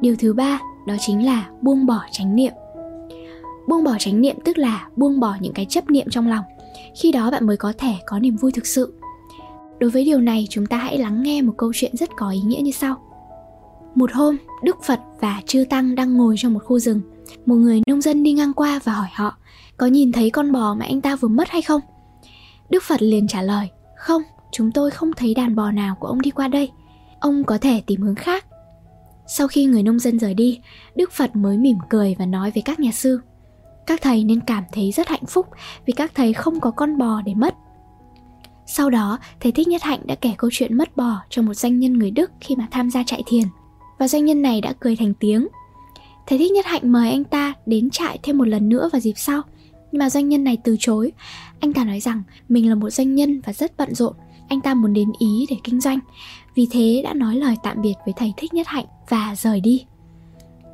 Điều 0.01 0.15
thứ 0.19 0.33
ba, 0.33 0.59
đó 0.87 0.95
chính 0.99 1.25
là 1.25 1.49
buông 1.61 1.85
bỏ 1.85 2.01
chánh 2.11 2.35
niệm. 2.35 2.53
Buông 3.67 3.83
bỏ 3.83 3.95
chánh 3.99 4.21
niệm 4.21 4.35
tức 4.45 4.57
là 4.57 4.87
buông 4.95 5.19
bỏ 5.19 5.35
những 5.39 5.53
cái 5.53 5.65
chấp 5.65 5.89
niệm 5.89 6.07
trong 6.09 6.27
lòng. 6.27 6.45
Khi 7.01 7.11
đó 7.11 7.31
bạn 7.31 7.47
mới 7.47 7.57
có 7.57 7.73
thể 7.77 7.93
có 8.05 8.19
niềm 8.19 8.35
vui 8.35 8.51
thực 8.51 8.65
sự. 8.65 8.93
Đối 9.79 9.89
với 9.89 10.05
điều 10.05 10.19
này, 10.19 10.47
chúng 10.49 10.65
ta 10.65 10.77
hãy 10.77 10.97
lắng 10.97 11.23
nghe 11.23 11.41
một 11.41 11.53
câu 11.57 11.71
chuyện 11.75 11.97
rất 11.97 12.09
có 12.17 12.29
ý 12.29 12.39
nghĩa 12.39 12.61
như 12.61 12.71
sau. 12.71 12.95
Một 13.95 14.11
hôm, 14.13 14.37
đức 14.63 14.77
phật 14.83 14.99
và 15.19 15.41
chư 15.45 15.65
tăng 15.69 15.95
đang 15.95 16.17
ngồi 16.17 16.35
trong 16.37 16.53
một 16.53 16.63
khu 16.65 16.79
rừng 16.79 17.01
một 17.45 17.55
người 17.55 17.81
nông 17.87 18.01
dân 18.01 18.23
đi 18.23 18.33
ngang 18.33 18.53
qua 18.53 18.79
và 18.83 18.93
hỏi 18.93 19.09
họ 19.13 19.37
có 19.77 19.85
nhìn 19.85 20.11
thấy 20.11 20.29
con 20.29 20.51
bò 20.51 20.73
mà 20.73 20.85
anh 20.85 21.01
ta 21.01 21.15
vừa 21.15 21.27
mất 21.27 21.49
hay 21.49 21.61
không 21.61 21.81
Đức 22.69 22.83
Phật 22.83 23.01
liền 23.01 23.27
trả 23.27 23.41
lời, 23.41 23.69
không, 23.95 24.21
chúng 24.51 24.71
tôi 24.71 24.91
không 24.91 25.11
thấy 25.13 25.33
đàn 25.33 25.55
bò 25.55 25.71
nào 25.71 25.95
của 25.99 26.07
ông 26.07 26.21
đi 26.21 26.31
qua 26.31 26.47
đây. 26.47 26.71
Ông 27.19 27.43
có 27.43 27.57
thể 27.57 27.81
tìm 27.85 28.01
hướng 28.01 28.15
khác. 28.15 28.45
Sau 29.27 29.47
khi 29.47 29.65
người 29.65 29.83
nông 29.83 29.99
dân 29.99 30.19
rời 30.19 30.33
đi, 30.33 30.59
Đức 30.95 31.11
Phật 31.11 31.35
mới 31.35 31.57
mỉm 31.57 31.77
cười 31.89 32.15
và 32.19 32.25
nói 32.25 32.51
với 32.51 32.63
các 32.63 32.79
nhà 32.79 32.91
sư, 32.91 33.21
các 33.87 34.01
thầy 34.01 34.23
nên 34.23 34.39
cảm 34.39 34.63
thấy 34.71 34.91
rất 34.91 35.07
hạnh 35.07 35.25
phúc 35.25 35.47
vì 35.85 35.93
các 35.93 36.11
thầy 36.15 36.33
không 36.33 36.59
có 36.59 36.71
con 36.71 36.97
bò 36.97 37.21
để 37.25 37.33
mất. 37.33 37.55
Sau 38.65 38.89
đó, 38.89 39.19
thầy 39.39 39.51
Thích 39.51 39.67
Nhất 39.67 39.83
Hạnh 39.83 39.99
đã 40.05 40.15
kể 40.15 40.33
câu 40.37 40.49
chuyện 40.53 40.77
mất 40.77 40.97
bò 40.97 41.21
cho 41.29 41.41
một 41.41 41.53
doanh 41.53 41.79
nhân 41.79 41.93
người 41.93 42.11
Đức 42.11 42.31
khi 42.41 42.55
mà 42.55 42.67
tham 42.71 42.89
gia 42.89 43.03
trại 43.03 43.23
thiền. 43.27 43.43
Và 43.99 44.07
doanh 44.07 44.25
nhân 44.25 44.41
này 44.41 44.61
đã 44.61 44.73
cười 44.79 44.95
thành 44.95 45.13
tiếng. 45.19 45.47
Thầy 46.29 46.37
Thích 46.37 46.51
Nhất 46.51 46.65
Hạnh 46.65 46.91
mời 46.91 47.09
anh 47.09 47.23
ta 47.23 47.53
đến 47.65 47.89
trại 47.89 48.19
thêm 48.23 48.37
một 48.37 48.47
lần 48.47 48.69
nữa 48.69 48.89
vào 48.91 48.99
dịp 48.99 49.13
sau. 49.15 49.41
Nhưng 49.91 49.99
mà 49.99 50.09
doanh 50.09 50.29
nhân 50.29 50.43
này 50.43 50.57
từ 50.63 50.75
chối. 50.79 51.11
Anh 51.59 51.73
ta 51.73 51.83
nói 51.83 51.99
rằng 51.99 52.23
mình 52.49 52.69
là 52.69 52.75
một 52.75 52.89
doanh 52.89 53.15
nhân 53.15 53.41
và 53.45 53.53
rất 53.53 53.77
bận 53.77 53.95
rộn. 53.95 54.13
Anh 54.49 54.61
ta 54.61 54.73
muốn 54.73 54.93
đến 54.93 55.11
Ý 55.19 55.45
để 55.49 55.55
kinh 55.63 55.81
doanh. 55.81 55.99
Vì 56.55 56.67
thế 56.71 57.01
đã 57.03 57.13
nói 57.13 57.35
lời 57.35 57.55
tạm 57.63 57.81
biệt 57.81 57.93
với 58.05 58.13
thầy 58.17 58.33
Thích 58.37 58.53
Nhất 58.53 58.67
Hạnh 58.67 58.85
và 59.09 59.35
rời 59.37 59.61
đi. 59.61 59.85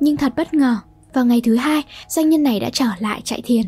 Nhưng 0.00 0.16
thật 0.16 0.32
bất 0.36 0.54
ngờ, 0.54 0.76
vào 1.14 1.26
ngày 1.26 1.40
thứ 1.44 1.56
hai, 1.56 1.82
doanh 2.08 2.28
nhân 2.30 2.42
này 2.42 2.60
đã 2.60 2.70
trở 2.72 2.88
lại 2.98 3.20
trại 3.24 3.42
thiền. 3.42 3.62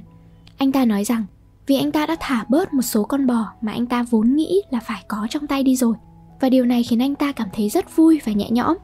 Anh 0.58 0.72
ta 0.72 0.84
nói 0.84 1.04
rằng 1.04 1.24
vì 1.66 1.76
anh 1.76 1.92
ta 1.92 2.06
đã 2.06 2.16
thả 2.20 2.44
bớt 2.48 2.74
một 2.74 2.82
số 2.82 3.04
con 3.04 3.26
bò 3.26 3.52
mà 3.60 3.72
anh 3.72 3.86
ta 3.86 4.02
vốn 4.02 4.36
nghĩ 4.36 4.62
là 4.70 4.80
phải 4.80 5.02
có 5.08 5.26
trong 5.30 5.46
tay 5.46 5.62
đi 5.62 5.76
rồi. 5.76 5.94
Và 6.40 6.48
điều 6.48 6.64
này 6.64 6.82
khiến 6.82 7.02
anh 7.02 7.14
ta 7.14 7.32
cảm 7.32 7.48
thấy 7.52 7.68
rất 7.68 7.96
vui 7.96 8.20
và 8.24 8.32
nhẹ 8.32 8.50
nhõm. 8.50 8.76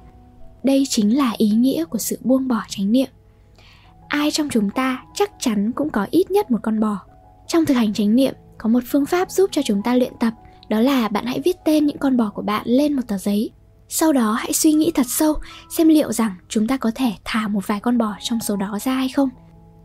Đây 0.64 0.86
chính 0.88 1.16
là 1.16 1.34
ý 1.38 1.50
nghĩa 1.50 1.84
của 1.84 1.98
sự 1.98 2.18
buông 2.24 2.48
bỏ 2.48 2.62
chánh 2.68 2.92
niệm. 2.92 3.08
Ai 4.08 4.30
trong 4.30 4.48
chúng 4.50 4.70
ta 4.70 5.02
chắc 5.14 5.30
chắn 5.40 5.72
cũng 5.72 5.90
có 5.90 6.06
ít 6.10 6.30
nhất 6.30 6.50
một 6.50 6.58
con 6.62 6.80
bò. 6.80 6.98
Trong 7.46 7.66
thực 7.66 7.74
hành 7.74 7.92
chánh 7.92 8.16
niệm, 8.16 8.34
có 8.58 8.68
một 8.68 8.82
phương 8.86 9.06
pháp 9.06 9.30
giúp 9.30 9.50
cho 9.52 9.62
chúng 9.62 9.82
ta 9.82 9.94
luyện 9.94 10.12
tập, 10.20 10.32
đó 10.68 10.80
là 10.80 11.08
bạn 11.08 11.26
hãy 11.26 11.40
viết 11.44 11.56
tên 11.64 11.86
những 11.86 11.98
con 11.98 12.16
bò 12.16 12.30
của 12.34 12.42
bạn 12.42 12.62
lên 12.66 12.92
một 12.92 13.02
tờ 13.08 13.18
giấy. 13.18 13.50
Sau 13.88 14.12
đó 14.12 14.32
hãy 14.32 14.52
suy 14.52 14.72
nghĩ 14.72 14.90
thật 14.94 15.06
sâu 15.08 15.34
xem 15.70 15.88
liệu 15.88 16.12
rằng 16.12 16.34
chúng 16.48 16.66
ta 16.66 16.76
có 16.76 16.90
thể 16.94 17.12
thả 17.24 17.48
một 17.48 17.66
vài 17.66 17.80
con 17.80 17.98
bò 17.98 18.14
trong 18.22 18.40
số 18.40 18.56
đó 18.56 18.78
ra 18.82 18.94
hay 18.94 19.08
không 19.08 19.28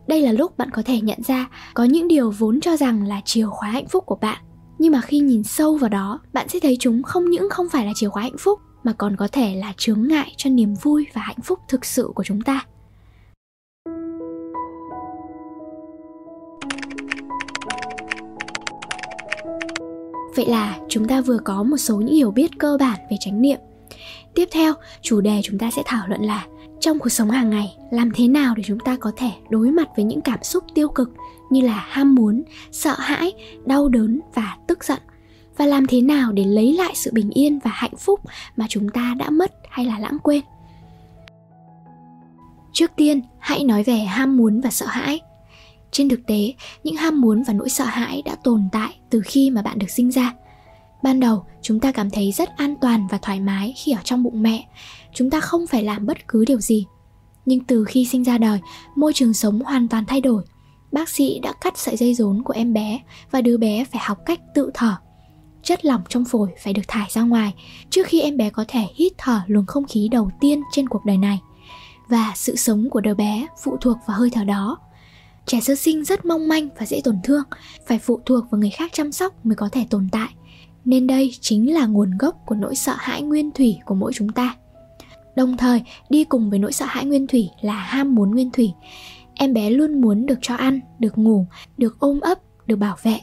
đây 0.09 0.21
là 0.21 0.31
lúc 0.31 0.57
bạn 0.57 0.69
có 0.71 0.81
thể 0.85 1.01
nhận 1.01 1.23
ra 1.23 1.49
có 1.73 1.83
những 1.83 2.07
điều 2.07 2.31
vốn 2.31 2.59
cho 2.59 2.77
rằng 2.77 3.07
là 3.07 3.21
chìa 3.25 3.45
khóa 3.45 3.69
hạnh 3.69 3.87
phúc 3.87 4.03
của 4.05 4.15
bạn 4.21 4.43
nhưng 4.79 4.91
mà 4.91 5.01
khi 5.01 5.19
nhìn 5.19 5.43
sâu 5.43 5.77
vào 5.77 5.89
đó 5.89 6.19
bạn 6.33 6.49
sẽ 6.49 6.59
thấy 6.59 6.77
chúng 6.79 7.03
không 7.03 7.29
những 7.29 7.49
không 7.49 7.69
phải 7.71 7.85
là 7.85 7.91
chìa 7.95 8.09
khóa 8.09 8.23
hạnh 8.23 8.37
phúc 8.39 8.59
mà 8.83 8.93
còn 8.93 9.15
có 9.15 9.27
thể 9.31 9.55
là 9.55 9.73
chướng 9.77 10.07
ngại 10.07 10.33
cho 10.37 10.49
niềm 10.49 10.73
vui 10.73 11.07
và 11.13 11.21
hạnh 11.21 11.41
phúc 11.43 11.59
thực 11.67 11.85
sự 11.85 12.11
của 12.15 12.23
chúng 12.23 12.41
ta. 12.41 12.65
Vậy 20.35 20.45
là 20.45 20.79
chúng 20.89 21.07
ta 21.07 21.21
vừa 21.21 21.37
có 21.37 21.63
một 21.63 21.77
số 21.77 21.97
những 21.97 22.15
hiểu 22.15 22.31
biết 22.31 22.51
cơ 22.59 22.77
bản 22.79 22.99
về 23.11 23.17
chánh 23.19 23.41
niệm. 23.41 23.59
Tiếp 24.35 24.45
theo, 24.51 24.73
chủ 25.01 25.21
đề 25.21 25.41
chúng 25.43 25.59
ta 25.59 25.71
sẽ 25.71 25.81
thảo 25.85 26.07
luận 26.07 26.21
là 26.21 26.45
trong 26.79 26.99
cuộc 26.99 27.09
sống 27.09 27.29
hàng 27.29 27.49
ngày, 27.49 27.77
làm 27.91 28.11
thế 28.15 28.27
nào 28.27 28.53
để 28.55 28.63
chúng 28.65 28.79
ta 28.79 28.97
có 28.99 29.11
thể 29.15 29.31
đối 29.49 29.71
mặt 29.71 29.87
với 29.95 30.05
những 30.05 30.21
cảm 30.21 30.43
xúc 30.43 30.63
tiêu 30.75 30.89
cực 30.89 31.09
như 31.49 31.61
là 31.61 31.85
ham 31.87 32.15
muốn, 32.15 32.43
sợ 32.71 32.95
hãi, 32.97 33.33
đau 33.65 33.89
đớn 33.89 34.19
và 34.33 34.57
tức 34.67 34.83
giận? 34.83 34.99
Và 35.59 35.65
làm 35.65 35.87
thế 35.87 36.01
nào 36.01 36.31
để 36.31 36.43
lấy 36.43 36.73
lại 36.73 36.91
sự 36.95 37.11
bình 37.13 37.29
yên 37.29 37.59
và 37.59 37.71
hạnh 37.73 37.95
phúc 37.97 38.19
mà 38.55 38.65
chúng 38.69 38.89
ta 38.89 39.15
đã 39.17 39.29
mất 39.29 39.51
hay 39.69 39.85
là 39.85 39.99
lãng 39.99 40.17
quên? 40.23 40.41
Trước 42.73 42.91
tiên, 42.95 43.21
hãy 43.39 43.63
nói 43.63 43.83
về 43.83 43.97
ham 43.97 44.37
muốn 44.37 44.61
và 44.61 44.69
sợ 44.69 44.85
hãi. 44.85 45.19
Trên 45.91 46.09
thực 46.09 46.19
tế, 46.27 46.53
những 46.83 46.95
ham 46.95 47.21
muốn 47.21 47.43
và 47.43 47.53
nỗi 47.53 47.69
sợ 47.69 47.85
hãi 47.85 48.21
đã 48.25 48.35
tồn 48.43 48.69
tại 48.71 48.99
từ 49.09 49.21
khi 49.25 49.49
mà 49.49 49.61
bạn 49.61 49.79
được 49.79 49.89
sinh 49.89 50.11
ra. 50.11 50.33
Ban 51.03 51.19
đầu, 51.19 51.45
chúng 51.61 51.79
ta 51.79 51.91
cảm 51.91 52.09
thấy 52.09 52.31
rất 52.31 52.49
an 52.57 52.75
toàn 52.81 53.07
và 53.11 53.17
thoải 53.17 53.39
mái 53.39 53.73
khi 53.77 53.91
ở 53.91 54.01
trong 54.03 54.23
bụng 54.23 54.43
mẹ. 54.43 54.67
Chúng 55.13 55.29
ta 55.29 55.39
không 55.39 55.67
phải 55.67 55.83
làm 55.83 56.05
bất 56.05 56.27
cứ 56.27 56.45
điều 56.45 56.59
gì. 56.59 56.85
Nhưng 57.45 57.59
từ 57.59 57.85
khi 57.85 58.05
sinh 58.05 58.23
ra 58.23 58.37
đời, 58.37 58.59
môi 58.95 59.13
trường 59.13 59.33
sống 59.33 59.61
hoàn 59.61 59.87
toàn 59.87 60.05
thay 60.07 60.21
đổi. 60.21 60.43
Bác 60.91 61.09
sĩ 61.09 61.39
đã 61.39 61.53
cắt 61.61 61.77
sợi 61.77 61.97
dây 61.97 62.13
rốn 62.13 62.43
của 62.43 62.53
em 62.53 62.73
bé 62.73 62.99
và 63.31 63.41
đứa 63.41 63.57
bé 63.57 63.83
phải 63.83 64.01
học 64.05 64.17
cách 64.25 64.39
tự 64.55 64.71
thở 64.73 64.95
chất 65.63 65.85
lỏng 65.85 66.01
trong 66.09 66.25
phổi 66.25 66.49
phải 66.63 66.73
được 66.73 66.87
thải 66.87 67.07
ra 67.09 67.21
ngoài 67.21 67.53
trước 67.89 68.07
khi 68.07 68.21
em 68.21 68.37
bé 68.37 68.49
có 68.49 68.65
thể 68.67 68.83
hít 68.95 69.13
thở 69.17 69.41
luồng 69.47 69.65
không 69.65 69.87
khí 69.87 70.07
đầu 70.11 70.31
tiên 70.39 70.61
trên 70.71 70.89
cuộc 70.89 71.05
đời 71.05 71.17
này. 71.17 71.39
Và 72.07 72.31
sự 72.35 72.55
sống 72.55 72.89
của 72.89 73.01
đứa 73.01 73.13
bé 73.13 73.47
phụ 73.63 73.77
thuộc 73.81 73.97
vào 74.07 74.17
hơi 74.17 74.29
thở 74.29 74.43
đó. 74.43 74.77
Trẻ 75.45 75.59
sơ 75.61 75.75
sinh 75.75 76.03
rất 76.03 76.25
mong 76.25 76.47
manh 76.47 76.69
và 76.79 76.85
dễ 76.85 77.01
tổn 77.03 77.15
thương, 77.23 77.43
phải 77.87 77.99
phụ 77.99 78.19
thuộc 78.25 78.51
vào 78.51 78.59
người 78.59 78.69
khác 78.69 78.91
chăm 78.93 79.11
sóc 79.11 79.45
mới 79.45 79.55
có 79.55 79.69
thể 79.71 79.85
tồn 79.89 80.07
tại. 80.11 80.29
Nên 80.85 81.07
đây 81.07 81.31
chính 81.41 81.73
là 81.73 81.85
nguồn 81.85 82.17
gốc 82.17 82.35
của 82.45 82.55
nỗi 82.55 82.75
sợ 82.75 82.95
hãi 82.97 83.21
nguyên 83.21 83.51
thủy 83.51 83.77
của 83.85 83.95
mỗi 83.95 84.11
chúng 84.15 84.29
ta. 84.29 84.55
Đồng 85.35 85.57
thời, 85.57 85.81
đi 86.09 86.23
cùng 86.23 86.49
với 86.49 86.59
nỗi 86.59 86.73
sợ 86.73 86.85
hãi 86.89 87.05
nguyên 87.05 87.27
thủy 87.27 87.49
là 87.61 87.73
ham 87.73 88.15
muốn 88.15 88.31
nguyên 88.31 88.51
thủy. 88.51 88.73
Em 89.35 89.53
bé 89.53 89.69
luôn 89.69 90.01
muốn 90.01 90.25
được 90.25 90.39
cho 90.41 90.55
ăn, 90.55 90.79
được 90.99 91.17
ngủ, 91.17 91.45
được 91.77 91.99
ôm 91.99 92.19
ấp, 92.19 92.39
được 92.67 92.75
bảo 92.75 92.95
vệ 93.03 93.19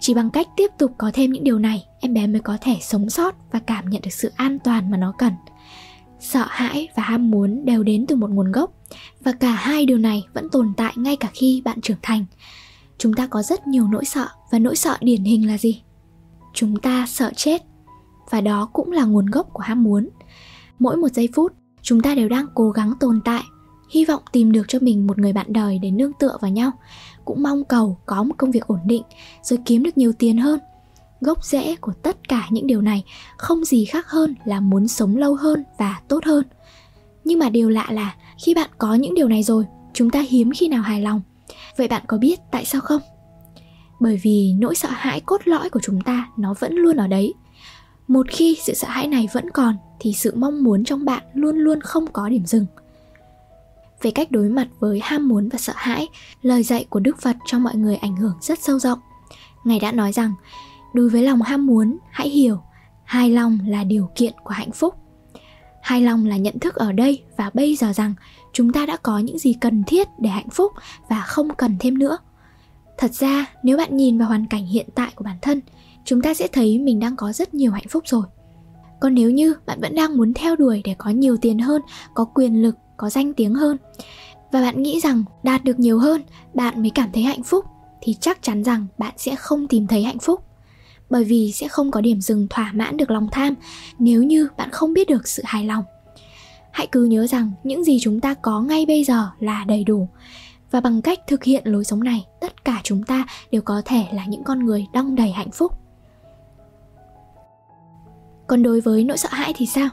chỉ 0.00 0.14
bằng 0.14 0.30
cách 0.30 0.48
tiếp 0.56 0.70
tục 0.78 0.92
có 0.98 1.10
thêm 1.14 1.32
những 1.32 1.44
điều 1.44 1.58
này, 1.58 1.84
em 2.00 2.14
bé 2.14 2.26
mới 2.26 2.40
có 2.40 2.58
thể 2.60 2.76
sống 2.80 3.10
sót 3.10 3.34
và 3.52 3.58
cảm 3.58 3.90
nhận 3.90 4.02
được 4.02 4.12
sự 4.12 4.32
an 4.36 4.58
toàn 4.58 4.90
mà 4.90 4.96
nó 4.96 5.12
cần. 5.18 5.32
Sợ 6.20 6.44
hãi 6.48 6.88
và 6.96 7.02
ham 7.02 7.30
muốn 7.30 7.64
đều 7.64 7.82
đến 7.82 8.06
từ 8.06 8.16
một 8.16 8.30
nguồn 8.30 8.52
gốc, 8.52 8.72
và 9.24 9.32
cả 9.32 9.50
hai 9.50 9.86
điều 9.86 9.98
này 9.98 10.26
vẫn 10.34 10.48
tồn 10.50 10.72
tại 10.76 10.92
ngay 10.96 11.16
cả 11.16 11.28
khi 11.34 11.62
bạn 11.64 11.80
trưởng 11.80 11.98
thành. 12.02 12.24
Chúng 12.98 13.14
ta 13.14 13.26
có 13.26 13.42
rất 13.42 13.66
nhiều 13.66 13.88
nỗi 13.88 14.04
sợ, 14.04 14.28
và 14.50 14.58
nỗi 14.58 14.76
sợ 14.76 14.96
điển 15.00 15.24
hình 15.24 15.48
là 15.48 15.58
gì? 15.58 15.82
Chúng 16.54 16.76
ta 16.76 17.06
sợ 17.08 17.30
chết, 17.36 17.62
và 18.30 18.40
đó 18.40 18.70
cũng 18.72 18.92
là 18.92 19.04
nguồn 19.04 19.26
gốc 19.26 19.48
của 19.52 19.62
ham 19.62 19.84
muốn. 19.84 20.08
Mỗi 20.78 20.96
một 20.96 21.08
giây 21.08 21.28
phút, 21.34 21.52
chúng 21.82 22.00
ta 22.00 22.14
đều 22.14 22.28
đang 22.28 22.46
cố 22.54 22.70
gắng 22.70 22.92
tồn 23.00 23.20
tại, 23.24 23.42
hy 23.90 24.04
vọng 24.04 24.22
tìm 24.32 24.52
được 24.52 24.68
cho 24.68 24.78
mình 24.82 25.06
một 25.06 25.18
người 25.18 25.32
bạn 25.32 25.46
đời 25.52 25.78
để 25.78 25.90
nương 25.90 26.12
tựa 26.12 26.36
vào 26.40 26.50
nhau 26.50 26.70
cũng 27.28 27.42
mong 27.42 27.64
cầu 27.64 27.98
có 28.06 28.22
một 28.22 28.34
công 28.38 28.50
việc 28.50 28.66
ổn 28.66 28.78
định, 28.84 29.02
rồi 29.42 29.58
kiếm 29.64 29.82
được 29.82 29.98
nhiều 29.98 30.12
tiền 30.12 30.38
hơn. 30.38 30.60
Gốc 31.20 31.44
rễ 31.44 31.76
của 31.76 31.92
tất 31.92 32.28
cả 32.28 32.46
những 32.50 32.66
điều 32.66 32.82
này 32.82 33.04
không 33.36 33.64
gì 33.64 33.84
khác 33.84 34.06
hơn 34.08 34.34
là 34.44 34.60
muốn 34.60 34.88
sống 34.88 35.16
lâu 35.16 35.34
hơn 35.34 35.64
và 35.78 36.00
tốt 36.08 36.24
hơn. 36.24 36.44
Nhưng 37.24 37.38
mà 37.38 37.48
điều 37.48 37.70
lạ 37.70 37.86
là 37.90 38.14
khi 38.44 38.54
bạn 38.54 38.70
có 38.78 38.94
những 38.94 39.14
điều 39.14 39.28
này 39.28 39.42
rồi, 39.42 39.64
chúng 39.92 40.10
ta 40.10 40.20
hiếm 40.20 40.50
khi 40.56 40.68
nào 40.68 40.82
hài 40.82 41.02
lòng. 41.02 41.20
Vậy 41.76 41.88
bạn 41.88 42.02
có 42.06 42.18
biết 42.18 42.40
tại 42.50 42.64
sao 42.64 42.80
không? 42.80 43.02
Bởi 44.00 44.20
vì 44.22 44.52
nỗi 44.58 44.74
sợ 44.74 44.88
hãi 44.92 45.20
cốt 45.20 45.40
lõi 45.44 45.70
của 45.70 45.80
chúng 45.82 46.00
ta 46.00 46.28
nó 46.36 46.54
vẫn 46.58 46.74
luôn 46.74 46.96
ở 46.96 47.06
đấy. 47.06 47.34
Một 48.08 48.26
khi 48.30 48.56
sự 48.62 48.74
sợ 48.74 48.88
hãi 48.88 49.06
này 49.06 49.28
vẫn 49.32 49.50
còn 49.50 49.76
thì 50.00 50.12
sự 50.12 50.32
mong 50.36 50.62
muốn 50.62 50.84
trong 50.84 51.04
bạn 51.04 51.22
luôn 51.34 51.56
luôn 51.56 51.80
không 51.80 52.06
có 52.12 52.28
điểm 52.28 52.46
dừng 52.46 52.66
về 54.02 54.10
cách 54.10 54.30
đối 54.30 54.48
mặt 54.48 54.68
với 54.80 55.00
ham 55.02 55.28
muốn 55.28 55.48
và 55.48 55.58
sợ 55.58 55.72
hãi. 55.76 56.08
Lời 56.42 56.62
dạy 56.62 56.86
của 56.90 57.00
đức 57.00 57.20
phật 57.20 57.36
cho 57.46 57.58
mọi 57.58 57.76
người 57.76 57.96
ảnh 57.96 58.16
hưởng 58.16 58.34
rất 58.40 58.58
sâu 58.58 58.78
rộng. 58.78 58.98
Ngài 59.64 59.78
đã 59.78 59.92
nói 59.92 60.12
rằng, 60.12 60.32
đối 60.94 61.08
với 61.08 61.22
lòng 61.22 61.42
ham 61.42 61.66
muốn, 61.66 61.98
hãy 62.10 62.28
hiểu, 62.28 62.58
hài 63.04 63.30
lòng 63.30 63.58
là 63.66 63.84
điều 63.84 64.10
kiện 64.14 64.32
của 64.44 64.50
hạnh 64.50 64.72
phúc. 64.72 64.94
Hài 65.82 66.00
lòng 66.00 66.26
là 66.26 66.36
nhận 66.36 66.58
thức 66.58 66.74
ở 66.74 66.92
đây 66.92 67.22
và 67.36 67.50
bây 67.54 67.76
giờ 67.76 67.92
rằng 67.92 68.14
chúng 68.52 68.72
ta 68.72 68.86
đã 68.86 68.96
có 68.96 69.18
những 69.18 69.38
gì 69.38 69.54
cần 69.60 69.84
thiết 69.86 70.08
để 70.18 70.30
hạnh 70.30 70.50
phúc 70.50 70.72
và 71.08 71.20
không 71.20 71.54
cần 71.54 71.76
thêm 71.80 71.98
nữa. 71.98 72.18
Thật 72.98 73.14
ra, 73.14 73.46
nếu 73.62 73.76
bạn 73.76 73.96
nhìn 73.96 74.18
vào 74.18 74.28
hoàn 74.28 74.46
cảnh 74.46 74.66
hiện 74.66 74.86
tại 74.94 75.12
của 75.14 75.24
bản 75.24 75.36
thân, 75.42 75.60
chúng 76.04 76.22
ta 76.22 76.34
sẽ 76.34 76.48
thấy 76.48 76.78
mình 76.78 77.00
đang 77.00 77.16
có 77.16 77.32
rất 77.32 77.54
nhiều 77.54 77.72
hạnh 77.72 77.88
phúc 77.88 78.04
rồi. 78.06 78.22
Còn 79.00 79.14
nếu 79.14 79.30
như 79.30 79.54
bạn 79.66 79.80
vẫn 79.80 79.94
đang 79.94 80.16
muốn 80.16 80.34
theo 80.34 80.56
đuổi 80.56 80.82
để 80.84 80.94
có 80.98 81.10
nhiều 81.10 81.36
tiền 81.36 81.58
hơn, 81.58 81.82
có 82.14 82.24
quyền 82.24 82.62
lực 82.62 82.76
có 82.98 83.10
danh 83.10 83.34
tiếng 83.34 83.54
hơn. 83.54 83.76
Và 84.52 84.60
bạn 84.60 84.82
nghĩ 84.82 85.00
rằng 85.00 85.24
đạt 85.42 85.64
được 85.64 85.78
nhiều 85.78 85.98
hơn, 85.98 86.22
bạn 86.54 86.82
mới 86.82 86.90
cảm 86.90 87.12
thấy 87.12 87.22
hạnh 87.22 87.42
phúc, 87.42 87.64
thì 88.00 88.14
chắc 88.20 88.42
chắn 88.42 88.64
rằng 88.64 88.86
bạn 88.98 89.14
sẽ 89.16 89.36
không 89.36 89.68
tìm 89.68 89.86
thấy 89.86 90.02
hạnh 90.02 90.18
phúc. 90.18 90.44
Bởi 91.10 91.24
vì 91.24 91.52
sẽ 91.52 91.68
không 91.68 91.90
có 91.90 92.00
điểm 92.00 92.20
dừng 92.20 92.46
thỏa 92.50 92.72
mãn 92.72 92.96
được 92.96 93.10
lòng 93.10 93.28
tham 93.32 93.54
nếu 93.98 94.22
như 94.22 94.48
bạn 94.56 94.70
không 94.70 94.92
biết 94.92 95.08
được 95.08 95.28
sự 95.28 95.42
hài 95.46 95.64
lòng. 95.64 95.84
Hãy 96.70 96.86
cứ 96.92 97.04
nhớ 97.04 97.26
rằng 97.26 97.52
những 97.64 97.84
gì 97.84 97.98
chúng 98.00 98.20
ta 98.20 98.34
có 98.34 98.60
ngay 98.60 98.86
bây 98.86 99.04
giờ 99.04 99.30
là 99.40 99.64
đầy 99.64 99.84
đủ. 99.84 100.08
Và 100.70 100.80
bằng 100.80 101.02
cách 101.02 101.18
thực 101.26 101.44
hiện 101.44 101.62
lối 101.66 101.84
sống 101.84 102.04
này, 102.04 102.26
tất 102.40 102.64
cả 102.64 102.80
chúng 102.84 103.02
ta 103.02 103.26
đều 103.50 103.62
có 103.62 103.82
thể 103.84 104.06
là 104.12 104.24
những 104.26 104.44
con 104.44 104.64
người 104.64 104.86
đong 104.92 105.14
đầy 105.14 105.30
hạnh 105.30 105.50
phúc. 105.50 105.72
Còn 108.46 108.62
đối 108.62 108.80
với 108.80 109.04
nỗi 109.04 109.18
sợ 109.18 109.28
hãi 109.32 109.52
thì 109.56 109.66
sao? 109.66 109.88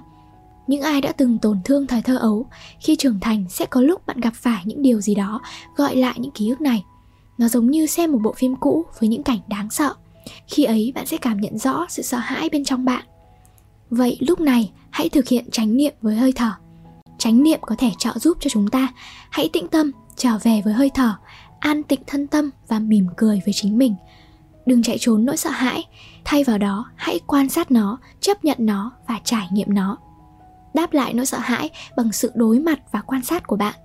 Những 0.68 0.82
ai 0.82 1.02
đã 1.02 1.12
từng 1.12 1.40
tổn 1.40 1.60
thương 1.64 1.88
thời 1.88 2.02
thơ 2.02 2.18
ấu, 2.18 2.46
khi 2.80 2.96
trưởng 2.96 3.20
thành 3.20 3.46
sẽ 3.50 3.66
có 3.66 3.82
lúc 3.82 4.06
bạn 4.06 4.20
gặp 4.20 4.34
phải 4.34 4.64
những 4.66 4.82
điều 4.82 5.02
gì 5.02 5.16
đó, 5.16 5.42
gọi 5.76 5.96
lại 5.96 6.16
những 6.18 6.32
ký 6.32 6.50
ức 6.50 6.62
này. 6.62 6.84
Nó 7.38 7.48
giống 7.48 7.72
như 7.72 7.86
xem 7.86 8.12
một 8.12 8.20
bộ 8.24 8.34
phim 8.34 8.56
cũ 8.56 8.86
với 9.00 9.10
những 9.10 9.24
cảnh 9.24 9.40
đáng 9.48 9.70
sợ. 9.70 9.94
Khi 10.48 10.64
ấy, 10.64 10.92
bạn 10.96 11.06
sẽ 11.06 11.18
cảm 11.18 11.42
nhận 11.42 11.58
rõ 11.58 11.86
sự 11.90 12.04
sợ 12.04 12.18
hãi 12.18 12.50
bên 12.50 12.66
trong 12.66 12.86
bạn. 12.86 13.04
Vậy 13.90 14.18
lúc 14.20 14.40
này, 14.40 14.72
hãy 14.90 15.10
thực 15.10 15.28
hiện 15.28 15.52
chánh 15.52 15.78
niệm 15.78 15.94
với 16.02 16.16
hơi 16.16 16.32
thở. 16.32 16.52
Chánh 17.18 17.44
niệm 17.44 17.60
có 17.62 17.76
thể 17.78 17.92
trợ 18.00 18.12
giúp 18.20 18.38
cho 18.42 18.50
chúng 18.50 18.68
ta. 18.68 18.88
Hãy 19.30 19.50
tĩnh 19.54 19.68
tâm, 19.68 19.92
trở 20.16 20.38
về 20.44 20.62
với 20.66 20.74
hơi 20.74 20.92
thở, 20.94 21.14
an 21.60 21.84
tịnh 21.84 22.02
thân 22.08 22.28
tâm 22.28 22.50
và 22.68 22.80
mỉm 22.80 23.08
cười 23.18 23.42
với 23.46 23.54
chính 23.54 23.78
mình. 23.78 23.96
Đừng 24.66 24.84
chạy 24.84 24.98
trốn 25.00 25.26
nỗi 25.26 25.38
sợ 25.38 25.50
hãi. 25.50 25.84
Thay 26.26 26.44
vào 26.44 26.58
đó, 26.58 26.86
hãy 26.96 27.20
quan 27.28 27.50
sát 27.50 27.72
nó, 27.72 27.98
chấp 28.20 28.46
nhận 28.46 28.58
nó 28.60 28.92
và 29.08 29.20
trải 29.24 29.48
nghiệm 29.52 29.74
nó 29.74 29.98
đáp 30.76 30.94
lại 30.94 31.14
nỗi 31.14 31.26
sợ 31.26 31.38
hãi 31.38 31.70
bằng 31.98 32.12
sự 32.12 32.32
đối 32.36 32.60
mặt 32.60 32.80
và 32.92 33.02
quan 33.02 33.22
sát 33.22 33.48
của 33.48 33.56
bạn. 33.56 33.76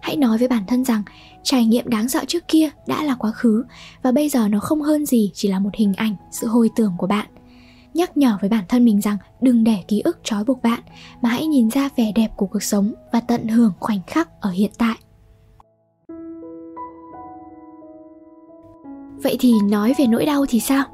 Hãy 0.00 0.16
nói 0.16 0.38
với 0.38 0.48
bản 0.48 0.66
thân 0.66 0.84
rằng, 0.84 1.02
trải 1.42 1.66
nghiệm 1.66 1.88
đáng 1.88 2.08
sợ 2.08 2.24
trước 2.28 2.48
kia 2.48 2.70
đã 2.86 3.02
là 3.02 3.14
quá 3.14 3.30
khứ 3.30 3.64
và 4.02 4.12
bây 4.12 4.28
giờ 4.28 4.48
nó 4.48 4.60
không 4.60 4.82
hơn 4.82 5.06
gì 5.06 5.30
chỉ 5.34 5.48
là 5.48 5.58
một 5.58 5.70
hình 5.74 5.94
ảnh, 5.94 6.16
sự 6.30 6.46
hồi 6.46 6.70
tưởng 6.76 6.92
của 6.98 7.06
bạn. 7.06 7.26
Nhắc 7.94 8.16
nhở 8.16 8.38
với 8.40 8.50
bản 8.50 8.64
thân 8.68 8.84
mình 8.84 9.00
rằng 9.00 9.16
đừng 9.40 9.64
để 9.64 9.84
ký 9.88 10.00
ức 10.00 10.18
trói 10.24 10.44
buộc 10.44 10.62
bạn, 10.62 10.80
mà 11.22 11.28
hãy 11.28 11.46
nhìn 11.46 11.70
ra 11.70 11.88
vẻ 11.96 12.12
đẹp 12.14 12.28
của 12.36 12.46
cuộc 12.46 12.62
sống 12.62 12.92
và 13.12 13.20
tận 13.20 13.48
hưởng 13.48 13.72
khoảnh 13.80 14.00
khắc 14.06 14.40
ở 14.40 14.50
hiện 14.50 14.70
tại. 14.78 14.96
Vậy 19.22 19.36
thì 19.40 19.52
nói 19.70 19.94
về 19.98 20.06
nỗi 20.06 20.26
đau 20.26 20.46
thì 20.48 20.60
sao? 20.60 20.84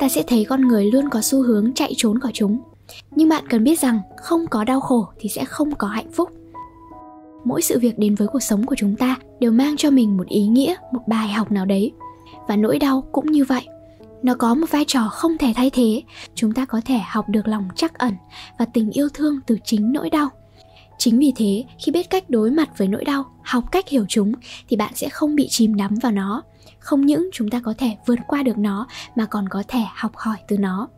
Ta 0.00 0.08
sẽ 0.08 0.22
thấy 0.26 0.44
con 0.44 0.68
người 0.68 0.84
luôn 0.84 1.08
có 1.10 1.20
xu 1.20 1.42
hướng 1.42 1.72
chạy 1.74 1.92
trốn 1.96 2.20
khỏi 2.20 2.32
chúng 2.34 2.58
nhưng 3.10 3.28
bạn 3.28 3.44
cần 3.48 3.64
biết 3.64 3.80
rằng 3.80 4.00
không 4.16 4.46
có 4.46 4.64
đau 4.64 4.80
khổ 4.80 5.08
thì 5.18 5.28
sẽ 5.28 5.44
không 5.44 5.74
có 5.74 5.88
hạnh 5.88 6.12
phúc. 6.12 6.30
Mỗi 7.44 7.62
sự 7.62 7.78
việc 7.78 7.98
đến 7.98 8.14
với 8.14 8.28
cuộc 8.28 8.42
sống 8.42 8.66
của 8.66 8.74
chúng 8.78 8.96
ta 8.96 9.16
đều 9.40 9.52
mang 9.52 9.76
cho 9.76 9.90
mình 9.90 10.16
một 10.16 10.26
ý 10.28 10.46
nghĩa, 10.46 10.74
một 10.92 11.00
bài 11.06 11.28
học 11.28 11.52
nào 11.52 11.64
đấy. 11.64 11.92
Và 12.48 12.56
nỗi 12.56 12.78
đau 12.78 13.04
cũng 13.12 13.32
như 13.32 13.44
vậy. 13.44 13.66
Nó 14.22 14.34
có 14.34 14.54
một 14.54 14.70
vai 14.70 14.84
trò 14.88 15.08
không 15.08 15.38
thể 15.38 15.52
thay 15.56 15.70
thế. 15.70 16.02
Chúng 16.34 16.52
ta 16.52 16.64
có 16.64 16.80
thể 16.84 16.98
học 17.06 17.28
được 17.28 17.48
lòng 17.48 17.68
trắc 17.76 17.98
ẩn 17.98 18.14
và 18.58 18.64
tình 18.64 18.90
yêu 18.90 19.08
thương 19.14 19.40
từ 19.46 19.58
chính 19.64 19.92
nỗi 19.92 20.10
đau. 20.10 20.28
Chính 20.98 21.18
vì 21.18 21.32
thế, 21.36 21.64
khi 21.78 21.92
biết 21.92 22.10
cách 22.10 22.30
đối 22.30 22.50
mặt 22.50 22.78
với 22.78 22.88
nỗi 22.88 23.04
đau, 23.04 23.24
học 23.42 23.64
cách 23.72 23.88
hiểu 23.88 24.04
chúng, 24.08 24.32
thì 24.68 24.76
bạn 24.76 24.92
sẽ 24.94 25.08
không 25.08 25.36
bị 25.36 25.48
chìm 25.50 25.76
đắm 25.76 25.94
vào 26.02 26.12
nó. 26.12 26.42
Không 26.78 27.06
những 27.06 27.30
chúng 27.32 27.50
ta 27.50 27.60
có 27.64 27.74
thể 27.78 27.96
vượt 28.06 28.18
qua 28.26 28.42
được 28.42 28.58
nó, 28.58 28.86
mà 29.16 29.26
còn 29.26 29.48
có 29.48 29.62
thể 29.68 29.80
học 29.94 30.12
hỏi 30.14 30.36
từ 30.48 30.58
nó 30.58 30.88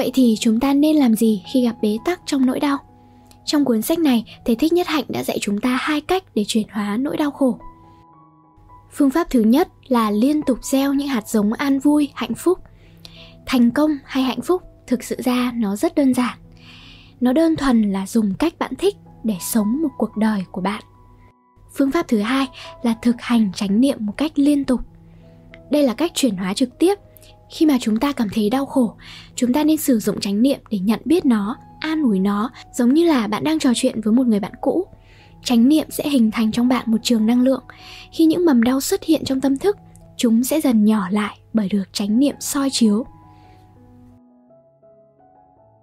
vậy 0.00 0.10
thì 0.14 0.36
chúng 0.40 0.60
ta 0.60 0.74
nên 0.74 0.96
làm 0.96 1.14
gì 1.14 1.42
khi 1.52 1.64
gặp 1.64 1.76
bế 1.82 1.98
tắc 2.04 2.20
trong 2.26 2.46
nỗi 2.46 2.60
đau? 2.60 2.78
Trong 3.44 3.64
cuốn 3.64 3.82
sách 3.82 3.98
này 3.98 4.24
thầy 4.44 4.56
thích 4.56 4.72
nhất 4.72 4.86
hạnh 4.86 5.04
đã 5.08 5.24
dạy 5.24 5.38
chúng 5.40 5.60
ta 5.60 5.78
hai 5.80 6.00
cách 6.00 6.24
để 6.34 6.44
chuyển 6.46 6.68
hóa 6.72 6.96
nỗi 6.96 7.16
đau 7.16 7.30
khổ. 7.30 7.58
Phương 8.92 9.10
pháp 9.10 9.30
thứ 9.30 9.40
nhất 9.40 9.68
là 9.88 10.10
liên 10.10 10.42
tục 10.42 10.58
gieo 10.64 10.94
những 10.94 11.08
hạt 11.08 11.28
giống 11.28 11.52
an 11.52 11.78
vui, 11.78 12.08
hạnh 12.14 12.34
phúc. 12.34 12.58
Thành 13.46 13.70
công 13.70 13.90
hay 14.04 14.22
hạnh 14.22 14.40
phúc 14.40 14.62
thực 14.86 15.04
sự 15.04 15.16
ra 15.24 15.52
nó 15.54 15.76
rất 15.76 15.94
đơn 15.94 16.14
giản. 16.14 16.38
Nó 17.20 17.32
đơn 17.32 17.56
thuần 17.56 17.92
là 17.92 18.06
dùng 18.06 18.34
cách 18.38 18.58
bạn 18.58 18.72
thích 18.78 18.96
để 19.24 19.34
sống 19.40 19.82
một 19.82 19.90
cuộc 19.98 20.16
đời 20.16 20.44
của 20.50 20.60
bạn. 20.60 20.82
Phương 21.76 21.90
pháp 21.90 22.08
thứ 22.08 22.20
hai 22.20 22.46
là 22.82 22.94
thực 23.02 23.16
hành 23.18 23.50
chánh 23.54 23.80
niệm 23.80 23.98
một 24.00 24.12
cách 24.16 24.32
liên 24.34 24.64
tục. 24.64 24.80
Đây 25.70 25.82
là 25.82 25.94
cách 25.94 26.12
chuyển 26.14 26.36
hóa 26.36 26.54
trực 26.54 26.78
tiếp 26.78 26.98
khi 27.50 27.66
mà 27.66 27.78
chúng 27.80 27.96
ta 27.96 28.12
cảm 28.12 28.28
thấy 28.32 28.50
đau 28.50 28.66
khổ, 28.66 28.94
chúng 29.34 29.52
ta 29.52 29.64
nên 29.64 29.76
sử 29.76 29.98
dụng 29.98 30.20
chánh 30.20 30.42
niệm 30.42 30.60
để 30.70 30.78
nhận 30.78 31.00
biết 31.04 31.24
nó, 31.24 31.56
an 31.80 32.02
ủi 32.02 32.18
nó, 32.18 32.50
giống 32.74 32.94
như 32.94 33.04
là 33.04 33.26
bạn 33.26 33.44
đang 33.44 33.58
trò 33.58 33.70
chuyện 33.74 34.00
với 34.00 34.12
một 34.12 34.26
người 34.26 34.40
bạn 34.40 34.52
cũ. 34.60 34.86
Chánh 35.44 35.68
niệm 35.68 35.86
sẽ 35.90 36.08
hình 36.08 36.30
thành 36.30 36.52
trong 36.52 36.68
bạn 36.68 36.84
một 36.86 36.98
trường 37.02 37.26
năng 37.26 37.42
lượng. 37.42 37.62
Khi 38.12 38.24
những 38.24 38.44
mầm 38.44 38.62
đau 38.62 38.80
xuất 38.80 39.04
hiện 39.04 39.24
trong 39.24 39.40
tâm 39.40 39.58
thức, 39.58 39.76
chúng 40.16 40.44
sẽ 40.44 40.60
dần 40.60 40.84
nhỏ 40.84 41.08
lại 41.10 41.38
bởi 41.52 41.68
được 41.68 41.84
chánh 41.92 42.18
niệm 42.18 42.34
soi 42.40 42.68
chiếu. 42.72 43.06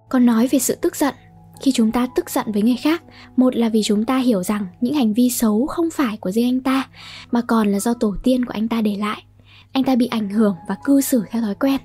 Còn 0.09 0.25
nói 0.25 0.47
về 0.47 0.59
sự 0.59 0.75
tức 0.81 0.95
giận, 0.95 1.13
khi 1.61 1.71
chúng 1.71 1.91
ta 1.91 2.07
tức 2.15 2.29
giận 2.29 2.45
với 2.53 2.61
người 2.61 2.77
khác, 2.81 3.03
một 3.37 3.55
là 3.55 3.69
vì 3.69 3.81
chúng 3.83 4.05
ta 4.05 4.17
hiểu 4.17 4.43
rằng 4.43 4.67
những 4.81 4.93
hành 4.93 5.13
vi 5.13 5.29
xấu 5.29 5.67
không 5.67 5.89
phải 5.93 6.17
của 6.17 6.31
riêng 6.31 6.47
anh 6.47 6.59
ta, 6.59 6.87
mà 7.31 7.41
còn 7.41 7.71
là 7.71 7.79
do 7.79 7.93
tổ 7.93 8.15
tiên 8.23 8.45
của 8.45 8.53
anh 8.53 8.67
ta 8.67 8.81
để 8.81 8.95
lại 8.99 9.23
anh 9.77 9.83
ta 9.83 9.95
bị 9.95 10.07
ảnh 10.07 10.29
hưởng 10.29 10.55
và 10.67 10.75
cư 10.83 11.01
xử 11.01 11.23
theo 11.29 11.41
thói 11.41 11.55
quen. 11.55 11.81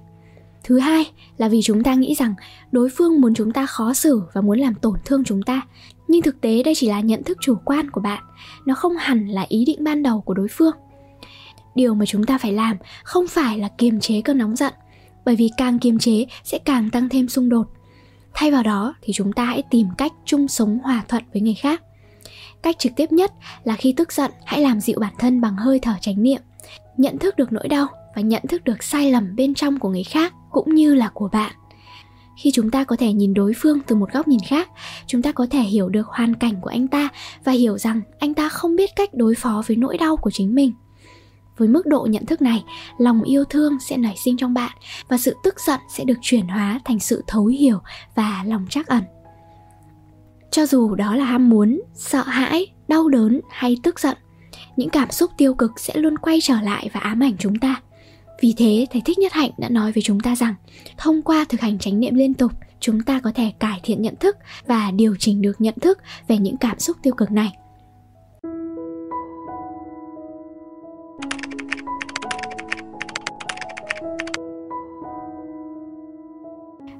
Thứ 0.64 0.78
hai 0.78 1.04
là 1.36 1.48
vì 1.48 1.62
chúng 1.62 1.82
ta 1.82 1.94
nghĩ 1.94 2.14
rằng 2.14 2.34
đối 2.70 2.88
phương 2.96 3.20
muốn 3.20 3.34
chúng 3.34 3.52
ta 3.52 3.66
khó 3.66 3.94
xử 3.94 4.22
và 4.32 4.40
muốn 4.40 4.58
làm 4.58 4.74
tổn 4.74 4.94
thương 5.04 5.24
chúng 5.24 5.42
ta. 5.42 5.62
Nhưng 6.08 6.22
thực 6.22 6.40
tế 6.40 6.62
đây 6.62 6.74
chỉ 6.76 6.88
là 6.88 7.00
nhận 7.00 7.22
thức 7.22 7.38
chủ 7.40 7.56
quan 7.64 7.90
của 7.90 8.00
bạn, 8.00 8.22
nó 8.66 8.74
không 8.74 8.96
hẳn 8.96 9.28
là 9.28 9.46
ý 9.48 9.64
định 9.64 9.84
ban 9.84 10.02
đầu 10.02 10.20
của 10.20 10.34
đối 10.34 10.48
phương. 10.50 10.74
Điều 11.74 11.94
mà 11.94 12.06
chúng 12.06 12.24
ta 12.24 12.38
phải 12.38 12.52
làm 12.52 12.76
không 13.04 13.28
phải 13.28 13.58
là 13.58 13.68
kiềm 13.78 14.00
chế 14.00 14.20
cơn 14.20 14.38
nóng 14.38 14.56
giận, 14.56 14.74
bởi 15.24 15.36
vì 15.36 15.50
càng 15.56 15.78
kiềm 15.78 15.98
chế 15.98 16.26
sẽ 16.44 16.58
càng 16.58 16.90
tăng 16.90 17.08
thêm 17.08 17.28
xung 17.28 17.48
đột. 17.48 17.66
Thay 18.34 18.50
vào 18.50 18.62
đó 18.62 18.94
thì 19.02 19.12
chúng 19.12 19.32
ta 19.32 19.44
hãy 19.44 19.62
tìm 19.70 19.86
cách 19.98 20.12
chung 20.24 20.48
sống 20.48 20.78
hòa 20.82 21.04
thuận 21.08 21.22
với 21.32 21.42
người 21.42 21.54
khác. 21.54 21.82
Cách 22.62 22.78
trực 22.78 22.92
tiếp 22.96 23.12
nhất 23.12 23.32
là 23.64 23.76
khi 23.76 23.94
tức 23.96 24.12
giận, 24.12 24.30
hãy 24.44 24.60
làm 24.60 24.80
dịu 24.80 24.98
bản 25.00 25.12
thân 25.18 25.40
bằng 25.40 25.56
hơi 25.56 25.78
thở 25.78 25.94
chánh 26.00 26.22
niệm 26.22 26.40
nhận 26.96 27.18
thức 27.18 27.36
được 27.36 27.52
nỗi 27.52 27.68
đau 27.68 27.86
và 28.16 28.22
nhận 28.22 28.42
thức 28.48 28.64
được 28.64 28.82
sai 28.82 29.10
lầm 29.10 29.36
bên 29.36 29.54
trong 29.54 29.78
của 29.78 29.88
người 29.88 30.04
khác 30.04 30.32
cũng 30.50 30.74
như 30.74 30.94
là 30.94 31.10
của 31.14 31.28
bạn. 31.32 31.52
Khi 32.36 32.50
chúng 32.50 32.70
ta 32.70 32.84
có 32.84 32.96
thể 32.96 33.12
nhìn 33.12 33.34
đối 33.34 33.52
phương 33.56 33.78
từ 33.86 33.96
một 33.96 34.12
góc 34.12 34.28
nhìn 34.28 34.40
khác, 34.48 34.68
chúng 35.06 35.22
ta 35.22 35.32
có 35.32 35.46
thể 35.50 35.60
hiểu 35.60 35.88
được 35.88 36.06
hoàn 36.06 36.34
cảnh 36.34 36.60
của 36.60 36.70
anh 36.70 36.88
ta 36.88 37.08
và 37.44 37.52
hiểu 37.52 37.78
rằng 37.78 38.00
anh 38.18 38.34
ta 38.34 38.48
không 38.48 38.76
biết 38.76 38.90
cách 38.96 39.14
đối 39.14 39.34
phó 39.34 39.62
với 39.66 39.76
nỗi 39.76 39.98
đau 39.98 40.16
của 40.16 40.30
chính 40.30 40.54
mình. 40.54 40.72
Với 41.56 41.68
mức 41.68 41.86
độ 41.86 42.06
nhận 42.10 42.26
thức 42.26 42.42
này, 42.42 42.64
lòng 42.98 43.22
yêu 43.22 43.44
thương 43.44 43.80
sẽ 43.80 43.96
nảy 43.96 44.16
sinh 44.24 44.36
trong 44.36 44.54
bạn 44.54 44.72
và 45.08 45.18
sự 45.18 45.36
tức 45.44 45.60
giận 45.66 45.80
sẽ 45.96 46.04
được 46.04 46.18
chuyển 46.20 46.48
hóa 46.48 46.80
thành 46.84 46.98
sự 46.98 47.24
thấu 47.26 47.46
hiểu 47.46 47.78
và 48.14 48.44
lòng 48.46 48.66
trắc 48.70 48.86
ẩn. 48.86 49.02
Cho 50.50 50.66
dù 50.66 50.94
đó 50.94 51.16
là 51.16 51.24
ham 51.24 51.48
muốn, 51.48 51.80
sợ 51.94 52.22
hãi, 52.22 52.66
đau 52.88 53.08
đớn 53.08 53.40
hay 53.50 53.76
tức 53.82 54.00
giận 54.00 54.16
những 54.76 54.90
cảm 54.90 55.10
xúc 55.10 55.30
tiêu 55.36 55.54
cực 55.54 55.80
sẽ 55.80 55.94
luôn 55.96 56.18
quay 56.18 56.38
trở 56.42 56.60
lại 56.60 56.90
và 56.92 57.00
ám 57.00 57.22
ảnh 57.22 57.34
chúng 57.38 57.58
ta. 57.58 57.80
Vì 58.40 58.54
thế 58.56 58.86
thầy 58.90 59.02
thích 59.04 59.18
nhất 59.18 59.32
hạnh 59.32 59.50
đã 59.58 59.68
nói 59.68 59.92
với 59.92 60.02
chúng 60.02 60.20
ta 60.20 60.36
rằng 60.36 60.54
thông 60.96 61.22
qua 61.22 61.44
thực 61.48 61.60
hành 61.60 61.78
chánh 61.78 62.00
niệm 62.00 62.14
liên 62.14 62.34
tục 62.34 62.52
chúng 62.82 63.02
ta 63.02 63.20
có 63.20 63.32
thể 63.34 63.52
cải 63.58 63.80
thiện 63.82 64.02
nhận 64.02 64.16
thức 64.16 64.36
và 64.66 64.90
điều 64.90 65.16
chỉnh 65.18 65.42
được 65.42 65.60
nhận 65.60 65.74
thức 65.80 65.98
về 66.28 66.38
những 66.38 66.56
cảm 66.56 66.78
xúc 66.78 66.96
tiêu 67.02 67.14
cực 67.14 67.30
này. 67.30 67.52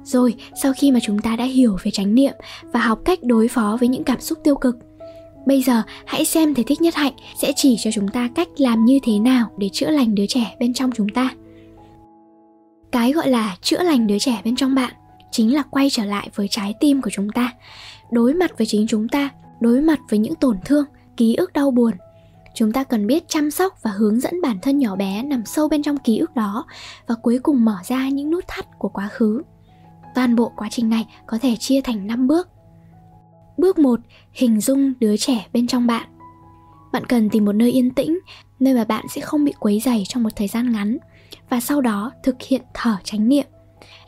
Rồi, 0.03 0.35
sau 0.61 0.73
khi 0.77 0.91
mà 0.91 0.99
chúng 1.03 1.19
ta 1.19 1.35
đã 1.35 1.43
hiểu 1.43 1.77
về 1.83 1.91
chánh 1.91 2.15
niệm 2.15 2.33
và 2.71 2.79
học 2.79 2.99
cách 3.05 3.19
đối 3.23 3.47
phó 3.47 3.77
với 3.79 3.89
những 3.89 4.03
cảm 4.03 4.19
xúc 4.19 4.39
tiêu 4.43 4.55
cực, 4.55 4.77
bây 5.45 5.63
giờ 5.63 5.81
hãy 6.05 6.25
xem 6.25 6.53
thầy 6.53 6.63
thích 6.63 6.81
nhất 6.81 6.95
hạnh 6.95 7.13
sẽ 7.37 7.53
chỉ 7.55 7.75
cho 7.83 7.91
chúng 7.91 8.07
ta 8.07 8.29
cách 8.35 8.47
làm 8.57 8.85
như 8.85 8.99
thế 9.03 9.19
nào 9.19 9.49
để 9.57 9.69
chữa 9.69 9.89
lành 9.89 10.15
đứa 10.15 10.25
trẻ 10.27 10.55
bên 10.59 10.73
trong 10.73 10.91
chúng 10.91 11.09
ta. 11.09 11.29
Cái 12.91 13.11
gọi 13.11 13.29
là 13.29 13.57
chữa 13.61 13.83
lành 13.83 14.07
đứa 14.07 14.19
trẻ 14.19 14.41
bên 14.45 14.55
trong 14.55 14.75
bạn 14.75 14.93
chính 15.31 15.53
là 15.53 15.63
quay 15.71 15.89
trở 15.89 16.05
lại 16.05 16.29
với 16.35 16.47
trái 16.47 16.73
tim 16.79 17.01
của 17.01 17.09
chúng 17.09 17.29
ta, 17.29 17.53
đối 18.11 18.33
mặt 18.33 18.57
với 18.57 18.67
chính 18.67 18.87
chúng 18.87 19.07
ta, 19.07 19.29
đối 19.59 19.81
mặt 19.81 19.99
với 20.09 20.19
những 20.19 20.35
tổn 20.35 20.57
thương, 20.65 20.85
ký 21.17 21.35
ức 21.35 21.53
đau 21.53 21.71
buồn. 21.71 21.93
Chúng 22.55 22.71
ta 22.71 22.83
cần 22.83 23.07
biết 23.07 23.23
chăm 23.27 23.51
sóc 23.51 23.77
và 23.81 23.91
hướng 23.91 24.19
dẫn 24.19 24.41
bản 24.41 24.57
thân 24.61 24.79
nhỏ 24.79 24.95
bé 24.95 25.23
nằm 25.23 25.45
sâu 25.45 25.69
bên 25.69 25.83
trong 25.83 25.97
ký 25.97 26.17
ức 26.17 26.35
đó 26.35 26.65
và 27.07 27.15
cuối 27.15 27.39
cùng 27.43 27.65
mở 27.65 27.75
ra 27.83 28.09
những 28.09 28.31
nút 28.31 28.43
thắt 28.47 28.79
của 28.79 28.89
quá 28.89 29.07
khứ 29.07 29.41
Toàn 30.15 30.35
bộ 30.35 30.51
quá 30.55 30.67
trình 30.71 30.89
này 30.89 31.07
có 31.25 31.37
thể 31.41 31.55
chia 31.55 31.81
thành 31.81 32.07
5 32.07 32.27
bước. 32.27 32.49
Bước 33.57 33.79
1, 33.79 33.99
hình 34.31 34.61
dung 34.61 34.93
đứa 34.99 35.17
trẻ 35.17 35.45
bên 35.53 35.67
trong 35.67 35.87
bạn. 35.87 36.09
Bạn 36.93 37.05
cần 37.05 37.29
tìm 37.29 37.45
một 37.45 37.51
nơi 37.51 37.71
yên 37.71 37.91
tĩnh, 37.91 38.19
nơi 38.59 38.73
mà 38.73 38.83
bạn 38.83 39.05
sẽ 39.09 39.21
không 39.21 39.45
bị 39.45 39.53
quấy 39.59 39.79
rầy 39.79 40.03
trong 40.07 40.23
một 40.23 40.29
thời 40.35 40.47
gian 40.47 40.71
ngắn 40.71 40.97
và 41.49 41.59
sau 41.59 41.81
đó 41.81 42.11
thực 42.23 42.35
hiện 42.41 42.61
thở 42.73 42.95
chánh 43.03 43.29
niệm. 43.29 43.45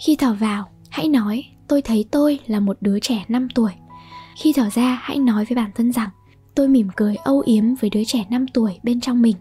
Khi 0.05 0.15
thở 0.15 0.34
vào, 0.34 0.69
hãy 0.89 1.08
nói 1.08 1.43
tôi 1.67 1.81
thấy 1.81 2.05
tôi 2.12 2.39
là 2.47 2.60
một 2.60 2.77
đứa 2.81 2.99
trẻ 2.99 3.25
5 3.27 3.47
tuổi. 3.55 3.71
Khi 4.41 4.53
thở 4.53 4.69
ra, 4.69 4.99
hãy 5.01 5.17
nói 5.17 5.45
với 5.45 5.55
bản 5.55 5.71
thân 5.75 5.91
rằng 5.91 6.10
tôi 6.55 6.67
mỉm 6.67 6.88
cười 6.95 7.15
âu 7.15 7.43
yếm 7.45 7.75
với 7.75 7.89
đứa 7.89 8.03
trẻ 8.03 8.25
5 8.29 8.47
tuổi 8.47 8.79
bên 8.84 9.01
trong 9.01 9.21
mình. 9.21 9.36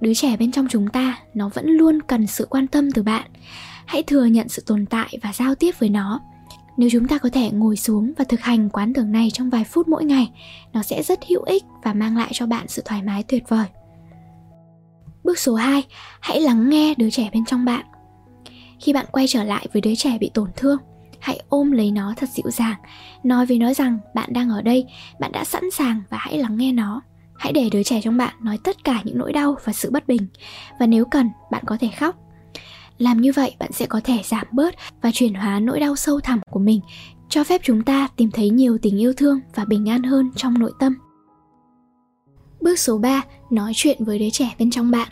Đứa 0.00 0.14
trẻ 0.14 0.36
bên 0.36 0.52
trong 0.52 0.66
chúng 0.70 0.88
ta 0.88 1.18
nó 1.34 1.48
vẫn 1.54 1.66
luôn 1.66 2.02
cần 2.02 2.26
sự 2.26 2.46
quan 2.50 2.66
tâm 2.66 2.90
từ 2.90 3.02
bạn 3.02 3.30
hãy 3.86 4.02
thừa 4.02 4.24
nhận 4.24 4.48
sự 4.48 4.62
tồn 4.66 4.86
tại 4.86 5.18
và 5.22 5.32
giao 5.32 5.54
tiếp 5.54 5.72
với 5.78 5.88
nó 5.88 6.20
nếu 6.76 6.88
chúng 6.92 7.08
ta 7.08 7.18
có 7.18 7.28
thể 7.32 7.50
ngồi 7.50 7.76
xuống 7.76 8.12
và 8.18 8.24
thực 8.24 8.40
hành 8.40 8.68
quán 8.70 8.92
tưởng 8.94 9.12
này 9.12 9.30
trong 9.32 9.50
vài 9.50 9.64
phút 9.64 9.88
mỗi 9.88 10.04
ngày, 10.04 10.30
nó 10.72 10.82
sẽ 10.82 11.02
rất 11.02 11.18
hữu 11.28 11.42
ích 11.42 11.64
và 11.84 11.92
mang 11.92 12.16
lại 12.16 12.30
cho 12.32 12.46
bạn 12.46 12.68
sự 12.68 12.82
thoải 12.84 13.02
mái 13.02 13.22
tuyệt 13.22 13.44
vời. 13.48 13.66
Bước 15.24 15.38
số 15.38 15.54
2 15.54 15.82
hãy 16.20 16.40
lắng 16.40 16.70
nghe 16.70 16.94
đứa 16.98 17.10
trẻ 17.10 17.30
bên 17.32 17.44
trong 17.44 17.64
bạn. 17.64 17.84
Khi 18.80 18.92
bạn 18.92 19.06
quay 19.12 19.26
trở 19.28 19.44
lại 19.44 19.66
với 19.72 19.82
đứa 19.82 19.94
trẻ 19.94 20.18
bị 20.20 20.30
tổn 20.34 20.50
thương, 20.56 20.78
hãy 21.20 21.42
ôm 21.48 21.72
lấy 21.72 21.90
nó 21.90 22.14
thật 22.16 22.28
dịu 22.30 22.50
dàng, 22.50 22.76
nói 23.22 23.46
với 23.46 23.58
nó 23.58 23.74
rằng 23.74 23.98
bạn 24.14 24.32
đang 24.32 24.50
ở 24.50 24.62
đây, 24.62 24.86
bạn 25.20 25.32
đã 25.32 25.44
sẵn 25.44 25.70
sàng 25.72 26.02
và 26.10 26.18
hãy 26.20 26.38
lắng 26.38 26.56
nghe 26.56 26.72
nó. 26.72 27.02
Hãy 27.36 27.52
để 27.52 27.68
đứa 27.72 27.82
trẻ 27.82 28.00
trong 28.00 28.16
bạn 28.16 28.34
nói 28.40 28.58
tất 28.64 28.84
cả 28.84 29.00
những 29.04 29.18
nỗi 29.18 29.32
đau 29.32 29.56
và 29.64 29.72
sự 29.72 29.90
bất 29.90 30.08
bình. 30.08 30.26
Và 30.80 30.86
nếu 30.86 31.04
cần, 31.04 31.30
bạn 31.50 31.62
có 31.66 31.76
thể 31.80 31.88
khóc 31.98 32.16
làm 32.98 33.20
như 33.20 33.32
vậy 33.32 33.56
bạn 33.58 33.72
sẽ 33.72 33.86
có 33.86 34.00
thể 34.04 34.18
giảm 34.24 34.46
bớt 34.52 34.74
và 35.02 35.10
chuyển 35.12 35.34
hóa 35.34 35.60
nỗi 35.60 35.80
đau 35.80 35.96
sâu 35.96 36.20
thẳm 36.20 36.40
của 36.50 36.60
mình, 36.60 36.80
cho 37.28 37.44
phép 37.44 37.60
chúng 37.64 37.82
ta 37.82 38.08
tìm 38.16 38.30
thấy 38.30 38.50
nhiều 38.50 38.78
tình 38.82 39.00
yêu 39.00 39.12
thương 39.16 39.40
và 39.54 39.64
bình 39.64 39.88
an 39.88 40.02
hơn 40.02 40.30
trong 40.36 40.58
nội 40.58 40.72
tâm. 40.78 40.94
Bước 42.60 42.78
số 42.78 42.98
3, 42.98 43.22
nói 43.50 43.72
chuyện 43.74 44.04
với 44.04 44.18
đứa 44.18 44.30
trẻ 44.30 44.54
bên 44.58 44.70
trong 44.70 44.90
bạn. 44.90 45.08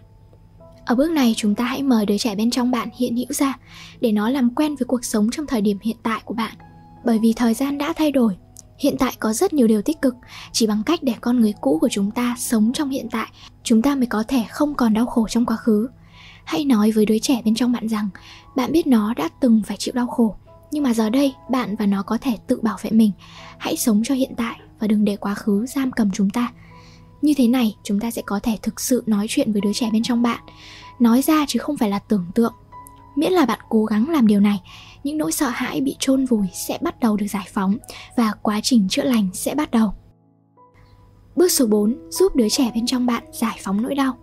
Ở 0.84 0.94
bước 0.94 1.10
này 1.10 1.34
chúng 1.36 1.54
ta 1.54 1.64
hãy 1.64 1.82
mời 1.82 2.06
đứa 2.06 2.18
trẻ 2.18 2.34
bên 2.34 2.50
trong 2.50 2.70
bạn 2.70 2.88
hiện 2.96 3.16
hữu 3.16 3.26
ra 3.32 3.58
để 4.00 4.12
nó 4.12 4.30
làm 4.30 4.54
quen 4.54 4.76
với 4.76 4.86
cuộc 4.86 5.04
sống 5.04 5.30
trong 5.32 5.46
thời 5.46 5.60
điểm 5.60 5.78
hiện 5.82 5.96
tại 6.02 6.20
của 6.24 6.34
bạn. 6.34 6.54
Bởi 7.04 7.18
vì 7.18 7.32
thời 7.32 7.54
gian 7.54 7.78
đã 7.78 7.92
thay 7.96 8.12
đổi, 8.12 8.36
hiện 8.78 8.96
tại 8.98 9.12
có 9.18 9.32
rất 9.32 9.52
nhiều 9.52 9.66
điều 9.66 9.82
tích 9.82 10.02
cực, 10.02 10.14
chỉ 10.52 10.66
bằng 10.66 10.82
cách 10.86 11.02
để 11.02 11.14
con 11.20 11.40
người 11.40 11.54
cũ 11.60 11.78
của 11.80 11.88
chúng 11.88 12.10
ta 12.10 12.34
sống 12.38 12.72
trong 12.74 12.90
hiện 12.90 13.08
tại, 13.10 13.28
chúng 13.62 13.82
ta 13.82 13.94
mới 13.94 14.06
có 14.06 14.24
thể 14.28 14.44
không 14.50 14.74
còn 14.74 14.94
đau 14.94 15.06
khổ 15.06 15.26
trong 15.28 15.46
quá 15.46 15.56
khứ. 15.56 15.88
Hãy 16.44 16.64
nói 16.64 16.90
với 16.90 17.06
đứa 17.06 17.18
trẻ 17.18 17.42
bên 17.44 17.54
trong 17.54 17.72
bạn 17.72 17.88
rằng, 17.88 18.08
bạn 18.56 18.72
biết 18.72 18.86
nó 18.86 19.14
đã 19.14 19.28
từng 19.40 19.62
phải 19.66 19.76
chịu 19.76 19.94
đau 19.94 20.06
khổ, 20.06 20.36
nhưng 20.70 20.82
mà 20.82 20.94
giờ 20.94 21.10
đây 21.10 21.34
bạn 21.50 21.76
và 21.76 21.86
nó 21.86 22.02
có 22.02 22.18
thể 22.18 22.36
tự 22.46 22.60
bảo 22.62 22.76
vệ 22.82 22.90
mình. 22.90 23.10
Hãy 23.58 23.76
sống 23.76 24.02
cho 24.04 24.14
hiện 24.14 24.32
tại 24.36 24.56
và 24.80 24.86
đừng 24.86 25.04
để 25.04 25.16
quá 25.16 25.34
khứ 25.34 25.66
giam 25.66 25.92
cầm 25.92 26.10
chúng 26.10 26.30
ta. 26.30 26.52
Như 27.22 27.34
thế 27.36 27.48
này, 27.48 27.76
chúng 27.82 28.00
ta 28.00 28.10
sẽ 28.10 28.22
có 28.26 28.40
thể 28.42 28.58
thực 28.62 28.80
sự 28.80 29.02
nói 29.06 29.26
chuyện 29.28 29.52
với 29.52 29.60
đứa 29.60 29.72
trẻ 29.72 29.90
bên 29.92 30.02
trong 30.02 30.22
bạn. 30.22 30.40
Nói 30.98 31.22
ra 31.22 31.44
chứ 31.48 31.58
không 31.58 31.76
phải 31.76 31.90
là 31.90 31.98
tưởng 31.98 32.26
tượng. 32.34 32.52
Miễn 33.16 33.32
là 33.32 33.46
bạn 33.46 33.58
cố 33.68 33.84
gắng 33.84 34.10
làm 34.10 34.26
điều 34.26 34.40
này, 34.40 34.60
những 35.04 35.18
nỗi 35.18 35.32
sợ 35.32 35.48
hãi 35.48 35.80
bị 35.80 35.96
chôn 35.98 36.24
vùi 36.24 36.46
sẽ 36.54 36.78
bắt 36.80 37.00
đầu 37.00 37.16
được 37.16 37.26
giải 37.26 37.46
phóng 37.52 37.76
và 38.16 38.32
quá 38.42 38.60
trình 38.62 38.88
chữa 38.88 39.04
lành 39.04 39.28
sẽ 39.32 39.54
bắt 39.54 39.70
đầu. 39.70 39.94
Bước 41.36 41.48
số 41.48 41.66
4, 41.66 41.96
giúp 42.10 42.36
đứa 42.36 42.48
trẻ 42.48 42.70
bên 42.74 42.86
trong 42.86 43.06
bạn 43.06 43.24
giải 43.32 43.58
phóng 43.62 43.82
nỗi 43.82 43.94
đau. 43.94 44.18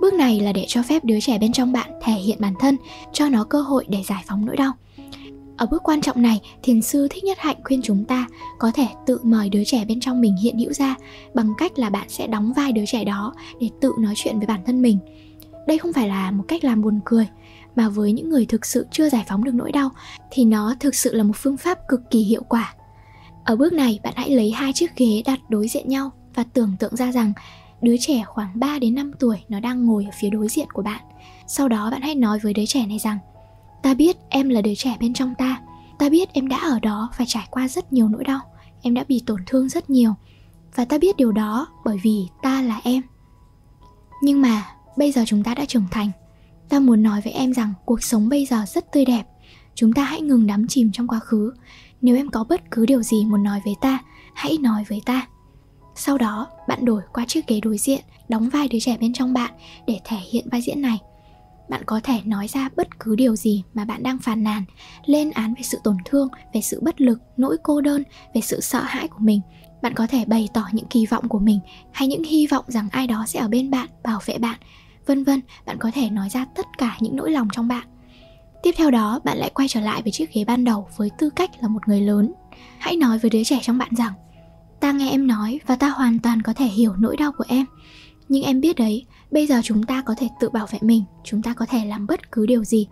Bước 0.00 0.14
này 0.14 0.40
là 0.40 0.52
để 0.52 0.64
cho 0.68 0.82
phép 0.82 1.04
đứa 1.04 1.20
trẻ 1.20 1.38
bên 1.38 1.52
trong 1.52 1.72
bạn 1.72 1.90
thể 2.02 2.12
hiện 2.12 2.36
bản 2.40 2.54
thân, 2.60 2.76
cho 3.12 3.28
nó 3.28 3.44
cơ 3.44 3.60
hội 3.60 3.84
để 3.88 4.02
giải 4.08 4.22
phóng 4.26 4.46
nỗi 4.46 4.56
đau. 4.56 4.72
Ở 5.56 5.66
bước 5.66 5.82
quan 5.84 6.00
trọng 6.00 6.22
này, 6.22 6.40
thiền 6.62 6.82
sư 6.82 7.08
Thích 7.10 7.24
Nhất 7.24 7.38
Hạnh 7.40 7.56
khuyên 7.64 7.82
chúng 7.82 8.04
ta 8.04 8.26
có 8.58 8.70
thể 8.74 8.86
tự 9.06 9.18
mời 9.22 9.48
đứa 9.48 9.64
trẻ 9.64 9.84
bên 9.84 10.00
trong 10.00 10.20
mình 10.20 10.36
hiện 10.36 10.58
hữu 10.58 10.72
ra 10.72 10.96
bằng 11.34 11.52
cách 11.58 11.78
là 11.78 11.90
bạn 11.90 12.08
sẽ 12.08 12.26
đóng 12.26 12.52
vai 12.52 12.72
đứa 12.72 12.86
trẻ 12.86 13.04
đó 13.04 13.34
để 13.60 13.70
tự 13.80 13.92
nói 13.98 14.14
chuyện 14.16 14.38
với 14.38 14.46
bản 14.46 14.60
thân 14.66 14.82
mình. 14.82 14.98
Đây 15.66 15.78
không 15.78 15.92
phải 15.92 16.08
là 16.08 16.30
một 16.30 16.44
cách 16.48 16.64
làm 16.64 16.82
buồn 16.82 17.00
cười, 17.04 17.26
mà 17.76 17.88
với 17.88 18.12
những 18.12 18.30
người 18.30 18.46
thực 18.46 18.66
sự 18.66 18.86
chưa 18.90 19.08
giải 19.10 19.24
phóng 19.28 19.44
được 19.44 19.54
nỗi 19.54 19.72
đau 19.72 19.90
thì 20.30 20.44
nó 20.44 20.74
thực 20.80 20.94
sự 20.94 21.14
là 21.14 21.22
một 21.22 21.36
phương 21.36 21.56
pháp 21.56 21.78
cực 21.88 22.00
kỳ 22.10 22.18
hiệu 22.18 22.42
quả. 22.48 22.74
Ở 23.44 23.56
bước 23.56 23.72
này, 23.72 24.00
bạn 24.02 24.12
hãy 24.16 24.30
lấy 24.30 24.50
hai 24.50 24.72
chiếc 24.72 24.96
ghế 24.96 25.22
đặt 25.26 25.38
đối 25.48 25.68
diện 25.68 25.88
nhau 25.88 26.10
và 26.34 26.44
tưởng 26.52 26.76
tượng 26.78 26.96
ra 26.96 27.12
rằng 27.12 27.32
đứa 27.82 27.96
trẻ 28.00 28.22
khoảng 28.26 28.60
3 28.60 28.78
đến 28.78 28.94
5 28.94 29.12
tuổi, 29.18 29.38
nó 29.48 29.60
đang 29.60 29.86
ngồi 29.86 30.04
ở 30.04 30.10
phía 30.20 30.30
đối 30.30 30.48
diện 30.48 30.70
của 30.72 30.82
bạn. 30.82 31.00
Sau 31.46 31.68
đó 31.68 31.90
bạn 31.90 32.02
hãy 32.02 32.14
nói 32.14 32.38
với 32.38 32.54
đứa 32.54 32.66
trẻ 32.66 32.86
này 32.86 32.98
rằng, 32.98 33.18
Ta 33.82 33.94
biết 33.94 34.16
em 34.28 34.48
là 34.48 34.60
đứa 34.60 34.74
trẻ 34.74 34.96
bên 35.00 35.14
trong 35.14 35.34
ta. 35.38 35.60
Ta 35.98 36.08
biết 36.08 36.32
em 36.32 36.48
đã 36.48 36.56
ở 36.56 36.78
đó 36.80 37.10
và 37.16 37.24
trải 37.28 37.46
qua 37.50 37.68
rất 37.68 37.92
nhiều 37.92 38.08
nỗi 38.08 38.24
đau. 38.24 38.40
Em 38.82 38.94
đã 38.94 39.04
bị 39.08 39.22
tổn 39.26 39.40
thương 39.46 39.68
rất 39.68 39.90
nhiều. 39.90 40.14
Và 40.74 40.84
ta 40.84 40.98
biết 40.98 41.16
điều 41.16 41.32
đó 41.32 41.66
bởi 41.84 41.98
vì 42.02 42.26
ta 42.42 42.62
là 42.62 42.80
em. 42.84 43.02
Nhưng 44.22 44.42
mà 44.42 44.66
bây 44.96 45.12
giờ 45.12 45.24
chúng 45.26 45.42
ta 45.42 45.54
đã 45.54 45.64
trưởng 45.64 45.86
thành. 45.90 46.10
Ta 46.68 46.80
muốn 46.80 47.02
nói 47.02 47.20
với 47.20 47.32
em 47.32 47.54
rằng 47.54 47.72
cuộc 47.84 48.02
sống 48.02 48.28
bây 48.28 48.46
giờ 48.46 48.64
rất 48.68 48.92
tươi 48.92 49.04
đẹp. 49.04 49.24
Chúng 49.74 49.92
ta 49.92 50.04
hãy 50.04 50.20
ngừng 50.20 50.46
đắm 50.46 50.66
chìm 50.68 50.92
trong 50.92 51.08
quá 51.08 51.18
khứ. 51.18 51.52
Nếu 52.02 52.16
em 52.16 52.30
có 52.30 52.44
bất 52.44 52.70
cứ 52.70 52.86
điều 52.86 53.02
gì 53.02 53.24
muốn 53.24 53.42
nói 53.42 53.60
với 53.64 53.74
ta, 53.80 53.98
Hãy 54.34 54.58
nói 54.58 54.84
với 54.88 55.02
ta. 55.06 55.26
Sau 56.00 56.18
đó, 56.18 56.46
bạn 56.68 56.84
đổi 56.84 57.02
qua 57.12 57.24
chiếc 57.28 57.46
ghế 57.46 57.60
đối 57.60 57.78
diện, 57.78 58.00
Đóng 58.28 58.48
vai 58.48 58.68
đứa 58.68 58.78
trẻ 58.80 58.96
bên 59.00 59.12
trong 59.12 59.32
bạn 59.32 59.52
Để 59.86 60.00
thể 60.04 60.16
hiện 60.30 60.48
vai 60.50 60.62
diễn 60.62 60.82
này. 60.82 60.98
Bạn 61.68 61.82
có 61.86 62.00
thể 62.04 62.20
nói 62.24 62.48
ra 62.48 62.68
bất 62.76 63.00
cứ 63.00 63.16
điều 63.16 63.36
gì 63.36 63.62
mà 63.74 63.84
bạn 63.84 64.02
đang 64.02 64.18
phàn 64.18 64.42
nàn, 64.44 64.64
lên 65.06 65.30
án 65.30 65.54
về 65.54 65.62
sự 65.62 65.78
tổn 65.84 65.96
thương, 66.04 66.28
về 66.54 66.60
sự 66.60 66.80
bất 66.82 67.00
lực, 67.00 67.18
nỗi 67.36 67.56
cô 67.62 67.80
đơn, 67.80 68.02
về 68.34 68.40
sự 68.40 68.60
sợ 68.60 68.82
hãi 68.82 69.08
của 69.08 69.18
mình. 69.18 69.40
Bạn 69.82 69.94
có 69.94 70.06
thể 70.06 70.24
bày 70.24 70.48
tỏ 70.54 70.64
những 70.72 70.86
kỳ 70.86 71.06
vọng 71.06 71.28
của 71.28 71.38
mình 71.38 71.60
hay 71.92 72.08
những 72.08 72.24
hy 72.24 72.46
vọng 72.46 72.64
rằng 72.68 72.88
ai 72.92 73.06
đó 73.06 73.24
sẽ 73.26 73.40
ở 73.40 73.48
bên 73.48 73.70
bạn, 73.70 73.88
bảo 74.02 74.20
vệ 74.24 74.38
bạn. 74.38 74.58
Vân 75.06 75.24
vân, 75.24 75.40
bạn 75.66 75.76
có 75.80 75.90
thể 75.94 76.10
nói 76.10 76.28
ra 76.28 76.44
tất 76.44 76.66
cả 76.78 76.96
những 77.00 77.16
nỗi 77.16 77.30
lòng 77.30 77.48
trong 77.52 77.68
bạn. 77.68 77.86
Tiếp 78.62 78.74
theo 78.76 78.90
đó, 78.90 79.20
bạn 79.24 79.38
lại 79.38 79.50
quay 79.54 79.68
trở 79.68 79.80
lại 79.80 80.02
với 80.02 80.12
chiếc 80.12 80.32
ghế 80.32 80.44
ban 80.44 80.64
đầu 80.64 80.88
với 80.96 81.10
tư 81.18 81.30
cách 81.30 81.50
là 81.60 81.68
một 81.68 81.88
người 81.88 82.00
lớn. 82.00 82.32
Hãy 82.78 82.96
nói 82.96 83.18
với 83.18 83.30
đứa 83.30 83.44
trẻ 83.44 83.58
trong 83.62 83.78
bạn 83.78 83.90
rằng 83.96 84.12
ta 84.80 84.92
nghe 84.92 85.10
em 85.10 85.26
nói 85.26 85.60
và 85.66 85.76
ta 85.76 85.88
hoàn 85.88 86.18
toàn 86.18 86.42
có 86.42 86.52
thể 86.52 86.66
hiểu 86.66 86.92
nỗi 86.98 87.16
đau 87.16 87.32
của 87.32 87.44
em. 87.48 87.66
Nhưng 88.28 88.42
em 88.42 88.60
biết 88.60 88.76
đấy 88.76 89.06
bây 89.30 89.46
giờ 89.46 89.60
chúng 89.64 89.82
ta 89.82 90.02
có 90.02 90.14
thể 90.18 90.28
tự 90.40 90.48
bảo 90.50 90.66
vệ 90.70 90.78
mình 90.82 91.04
chúng 91.24 91.42
ta 91.42 91.54
có 91.54 91.66
thể 91.66 91.84
làm 91.84 92.06
bất 92.06 92.32
cứ 92.32 92.46
điều 92.46 92.64
gì. 92.64 92.88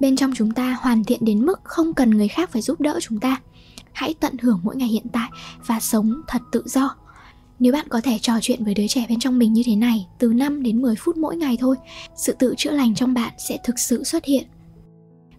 Bên 0.00 0.16
trong 0.16 0.32
chúng 0.34 0.50
ta 0.50 0.76
hoàn 0.80 1.04
thiện 1.04 1.24
đến 1.24 1.46
mức 1.46 1.60
không 1.64 1.94
cần 1.94 2.10
người 2.10 2.28
khác 2.28 2.50
phải 2.50 2.62
giúp 2.62 2.80
đỡ 2.80 2.98
chúng 3.00 3.20
ta. 3.20 3.40
Hãy 3.92 4.14
tận 4.20 4.38
hưởng 4.42 4.60
mỗi 4.62 4.76
ngày 4.76 4.88
hiện 4.88 5.06
tại 5.12 5.28
và 5.66 5.80
sống 5.80 6.22
thật 6.28 6.42
tự 6.52 6.62
do. 6.66 6.96
Nếu 7.58 7.72
bạn 7.72 7.88
có 7.88 8.00
thể 8.00 8.18
trò 8.18 8.32
chuyện 8.40 8.64
với 8.64 8.74
đứa 8.74 8.86
trẻ 8.88 9.06
bên 9.08 9.20
trong 9.20 9.38
mình 9.38 9.52
như 9.52 9.62
thế 9.66 9.76
này 9.76 10.06
từ 10.18 10.32
5 10.32 10.62
đến 10.62 10.82
10 10.82 10.96
phút 10.96 11.16
mỗi 11.16 11.36
ngày 11.36 11.56
thôi, 11.60 11.76
sự 12.16 12.36
tự 12.38 12.54
chữa 12.56 12.70
lành 12.70 12.94
trong 12.94 13.14
bạn 13.14 13.32
sẽ 13.38 13.58
thực 13.64 13.78
sự 13.78 14.04
xuất 14.04 14.24
hiện. 14.24 14.44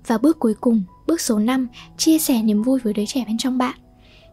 Và 0.08 0.18
bước 0.18 0.40
cuối 0.40 0.54
cùng, 0.62 0.84
bước 1.08 1.22
số 1.22 1.40
5, 1.40 1.68
chia 1.98 2.20
sẻ 2.20 2.44
niềm 2.44 2.64
vui 2.64 2.80
với 2.80 2.94
đứa 2.94 3.06
trẻ 3.08 3.24
bên 3.28 3.38
trong 3.38 3.58
bạn 3.58 3.76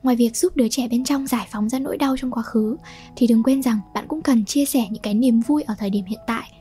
ngoài 0.02 0.16
việc 0.16 0.36
giúp 0.36 0.56
đứa 0.56 0.68
trẻ 0.68 0.88
bên 0.88 1.04
trong 1.04 1.26
giải 1.26 1.46
phóng 1.50 1.68
ra 1.68 1.78
nỗi 1.78 1.96
đau 1.96 2.16
trong 2.16 2.30
quá 2.30 2.42
khứ, 2.42 2.76
thì 3.16 3.26
đừng 3.26 3.42
quên 3.42 3.62
rằng 3.62 3.78
bạn 3.94 4.04
cũng 4.08 4.22
cần 4.22 4.44
chia 4.44 4.64
sẻ 4.64 4.86
những 4.90 5.02
cái 5.02 5.14
niềm 5.14 5.40
vui 5.40 5.62
ở 5.62 5.74
thời 5.78 5.90
điểm 5.90 6.04
hiện 6.04 6.20
tại. 6.26 6.52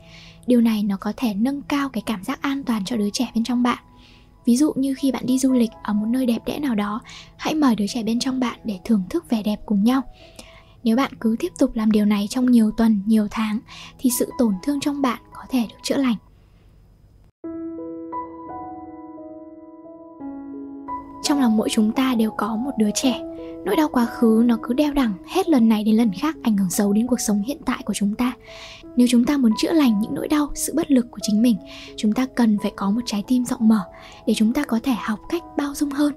Điều 0.46 0.60
này 0.60 0.82
nó 0.82 0.96
có 1.00 1.12
thể 1.16 1.34
nâng 1.34 1.62
cao 1.62 1.88
cái 1.88 2.02
cảm 2.06 2.24
giác 2.24 2.42
an 2.42 2.64
toàn 2.64 2.84
cho 2.84 2.96
đứa 2.96 3.10
trẻ 3.10 3.30
bên 3.34 3.44
trong 3.44 3.62
bạn. 3.62 3.78
Ví 4.44 4.56
dụ 4.56 4.72
như 4.76 4.94
khi 4.98 5.12
bạn 5.12 5.26
đi 5.26 5.38
du 5.38 5.52
lịch 5.52 5.70
ở 5.82 5.92
một 5.92 6.06
nơi 6.06 6.26
đẹp 6.26 6.38
đẽ 6.46 6.58
nào 6.58 6.74
đó, 6.74 7.00
hãy 7.36 7.54
mời 7.54 7.74
đứa 7.74 7.86
trẻ 7.86 8.02
bên 8.02 8.20
trong 8.20 8.40
bạn 8.40 8.58
để 8.64 8.78
thưởng 8.84 9.02
thức 9.10 9.30
vẻ 9.30 9.42
đẹp 9.42 9.60
cùng 9.66 9.84
nhau. 9.84 10.02
Nếu 10.84 10.96
bạn 10.96 11.12
cứ 11.20 11.36
tiếp 11.38 11.52
tục 11.58 11.76
làm 11.76 11.90
điều 11.90 12.04
này 12.04 12.26
trong 12.30 12.50
nhiều 12.50 12.70
tuần, 12.70 13.00
nhiều 13.06 13.28
tháng, 13.30 13.60
thì 13.98 14.10
sự 14.18 14.30
tổn 14.38 14.54
thương 14.62 14.80
trong 14.80 15.02
bạn 15.02 15.20
có 15.32 15.42
thể 15.50 15.60
được 15.60 15.76
chữa 15.82 15.96
lành. 15.96 16.16
Trong 21.22 21.40
lòng 21.40 21.56
mỗi 21.56 21.68
chúng 21.68 21.92
ta 21.92 22.14
đều 22.14 22.30
có 22.30 22.56
một 22.56 22.72
đứa 22.78 22.90
trẻ 22.94 23.20
nỗi 23.64 23.76
đau 23.76 23.88
quá 23.88 24.06
khứ 24.06 24.42
nó 24.46 24.58
cứ 24.62 24.74
đeo 24.74 24.92
đẳng 24.92 25.12
hết 25.26 25.48
lần 25.48 25.68
này 25.68 25.84
đến 25.84 25.96
lần 25.96 26.12
khác, 26.12 26.36
ảnh 26.42 26.56
hưởng 26.56 26.70
xấu 26.70 26.92
đến 26.92 27.06
cuộc 27.06 27.20
sống 27.20 27.42
hiện 27.42 27.58
tại 27.66 27.82
của 27.84 27.94
chúng 27.94 28.14
ta. 28.14 28.32
Nếu 28.96 29.06
chúng 29.10 29.24
ta 29.24 29.36
muốn 29.36 29.52
chữa 29.58 29.72
lành 29.72 30.00
những 30.00 30.14
nỗi 30.14 30.28
đau, 30.28 30.52
sự 30.54 30.72
bất 30.76 30.90
lực 30.90 31.06
của 31.10 31.18
chính 31.22 31.42
mình, 31.42 31.56
chúng 31.96 32.12
ta 32.12 32.26
cần 32.34 32.58
phải 32.62 32.72
có 32.76 32.90
một 32.90 33.00
trái 33.06 33.24
tim 33.26 33.44
rộng 33.44 33.68
mở 33.68 33.80
để 34.26 34.34
chúng 34.34 34.52
ta 34.52 34.64
có 34.64 34.80
thể 34.82 34.92
học 34.98 35.18
cách 35.28 35.42
bao 35.56 35.74
dung 35.74 35.90
hơn. 35.90 36.12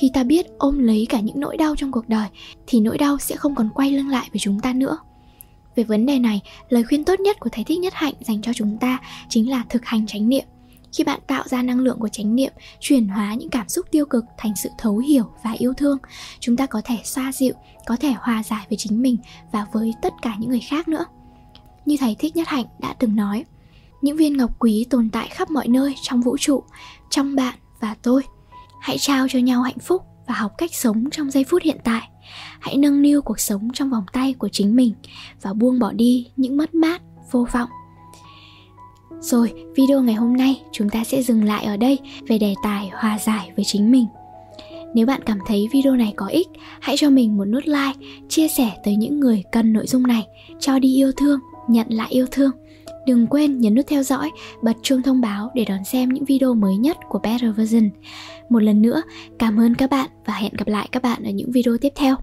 Khi 0.00 0.10
ta 0.14 0.24
biết 0.24 0.46
ôm 0.58 0.78
lấy 0.78 1.06
cả 1.08 1.20
những 1.20 1.40
nỗi 1.40 1.56
đau 1.56 1.76
trong 1.76 1.92
cuộc 1.92 2.08
đời, 2.08 2.26
thì 2.66 2.80
nỗi 2.80 2.98
đau 2.98 3.18
sẽ 3.18 3.36
không 3.36 3.54
còn 3.54 3.68
quay 3.74 3.90
lưng 3.90 4.08
lại 4.08 4.28
với 4.32 4.38
chúng 4.38 4.60
ta 4.60 4.72
nữa. 4.72 4.98
Về 5.76 5.84
vấn 5.84 6.06
đề 6.06 6.18
này, 6.18 6.40
lời 6.68 6.84
khuyên 6.84 7.04
tốt 7.04 7.20
nhất 7.20 7.40
của 7.40 7.50
thầy 7.52 7.64
thích 7.64 7.78
nhất 7.78 7.94
hạnh 7.96 8.14
dành 8.20 8.42
cho 8.42 8.52
chúng 8.52 8.78
ta 8.80 8.98
chính 9.28 9.50
là 9.50 9.64
thực 9.68 9.84
hành 9.84 10.06
chánh 10.06 10.28
niệm 10.28 10.44
khi 10.92 11.04
bạn 11.04 11.20
tạo 11.26 11.44
ra 11.46 11.62
năng 11.62 11.78
lượng 11.78 11.98
của 11.98 12.08
chánh 12.08 12.34
niệm, 12.34 12.52
chuyển 12.80 13.08
hóa 13.08 13.34
những 13.34 13.50
cảm 13.50 13.68
xúc 13.68 13.86
tiêu 13.90 14.06
cực 14.06 14.24
thành 14.38 14.52
sự 14.56 14.68
thấu 14.78 14.98
hiểu 14.98 15.24
và 15.44 15.54
yêu 15.58 15.72
thương. 15.76 15.98
Chúng 16.40 16.56
ta 16.56 16.66
có 16.66 16.82
thể 16.84 16.96
xoa 17.04 17.32
dịu, 17.32 17.54
có 17.86 17.96
thể 17.96 18.12
hòa 18.18 18.42
giải 18.42 18.66
với 18.70 18.76
chính 18.76 19.02
mình 19.02 19.16
và 19.52 19.66
với 19.72 19.94
tất 20.02 20.12
cả 20.22 20.34
những 20.38 20.50
người 20.50 20.60
khác 20.60 20.88
nữa. 20.88 21.04
Như 21.84 21.96
thầy 22.00 22.16
thích 22.18 22.36
nhất 22.36 22.48
hạnh 22.48 22.66
đã 22.78 22.94
từng 22.98 23.16
nói, 23.16 23.44
những 24.02 24.16
viên 24.16 24.36
ngọc 24.36 24.50
quý 24.58 24.86
tồn 24.90 25.10
tại 25.10 25.28
khắp 25.28 25.50
mọi 25.50 25.68
nơi 25.68 25.94
trong 26.02 26.20
vũ 26.20 26.36
trụ, 26.38 26.62
trong 27.10 27.36
bạn 27.36 27.54
và 27.80 27.96
tôi. 28.02 28.22
Hãy 28.80 28.98
trao 28.98 29.26
cho 29.30 29.38
nhau 29.38 29.62
hạnh 29.62 29.78
phúc 29.78 30.02
và 30.26 30.34
học 30.34 30.52
cách 30.58 30.74
sống 30.74 31.10
trong 31.10 31.30
giây 31.30 31.44
phút 31.44 31.62
hiện 31.62 31.78
tại. 31.84 32.08
Hãy 32.60 32.76
nâng 32.76 33.02
niu 33.02 33.22
cuộc 33.22 33.40
sống 33.40 33.68
trong 33.74 33.90
vòng 33.90 34.04
tay 34.12 34.32
của 34.32 34.48
chính 34.52 34.76
mình 34.76 34.94
và 35.42 35.52
buông 35.52 35.78
bỏ 35.78 35.92
đi 35.92 36.30
những 36.36 36.56
mất 36.56 36.74
mát, 36.74 37.02
vô 37.30 37.46
vọng 37.52 37.68
rồi, 39.20 39.52
video 39.76 40.02
ngày 40.02 40.14
hôm 40.14 40.36
nay 40.36 40.62
chúng 40.72 40.88
ta 40.88 41.04
sẽ 41.04 41.22
dừng 41.22 41.44
lại 41.44 41.64
ở 41.64 41.76
đây 41.76 41.98
về 42.28 42.38
đề 42.38 42.54
tài 42.62 42.90
hòa 42.92 43.18
giải 43.18 43.50
với 43.56 43.64
chính 43.64 43.90
mình. 43.90 44.06
Nếu 44.94 45.06
bạn 45.06 45.20
cảm 45.26 45.38
thấy 45.46 45.68
video 45.72 45.96
này 45.96 46.12
có 46.16 46.26
ích, 46.26 46.48
hãy 46.80 46.96
cho 46.98 47.10
mình 47.10 47.36
một 47.36 47.44
nút 47.44 47.62
like, 47.66 48.06
chia 48.28 48.48
sẻ 48.48 48.70
tới 48.84 48.96
những 48.96 49.20
người 49.20 49.42
cần 49.52 49.72
nội 49.72 49.86
dung 49.86 50.02
này, 50.02 50.26
cho 50.60 50.78
đi 50.78 50.94
yêu 50.94 51.12
thương, 51.16 51.40
nhận 51.68 51.86
lại 51.90 52.08
yêu 52.10 52.26
thương. 52.30 52.50
Đừng 53.06 53.26
quên 53.26 53.58
nhấn 53.58 53.74
nút 53.74 53.86
theo 53.88 54.02
dõi, 54.02 54.30
bật 54.62 54.76
chuông 54.82 55.02
thông 55.02 55.20
báo 55.20 55.50
để 55.54 55.64
đón 55.64 55.84
xem 55.84 56.08
những 56.08 56.24
video 56.24 56.54
mới 56.54 56.76
nhất 56.76 56.96
của 57.08 57.18
Better 57.18 57.56
Version. 57.56 57.90
Một 58.48 58.62
lần 58.62 58.82
nữa, 58.82 59.02
cảm 59.38 59.60
ơn 59.60 59.74
các 59.74 59.90
bạn 59.90 60.10
và 60.26 60.34
hẹn 60.34 60.52
gặp 60.58 60.68
lại 60.68 60.88
các 60.92 61.02
bạn 61.02 61.22
ở 61.24 61.30
những 61.30 61.52
video 61.52 61.76
tiếp 61.78 61.92
theo. 61.96 62.16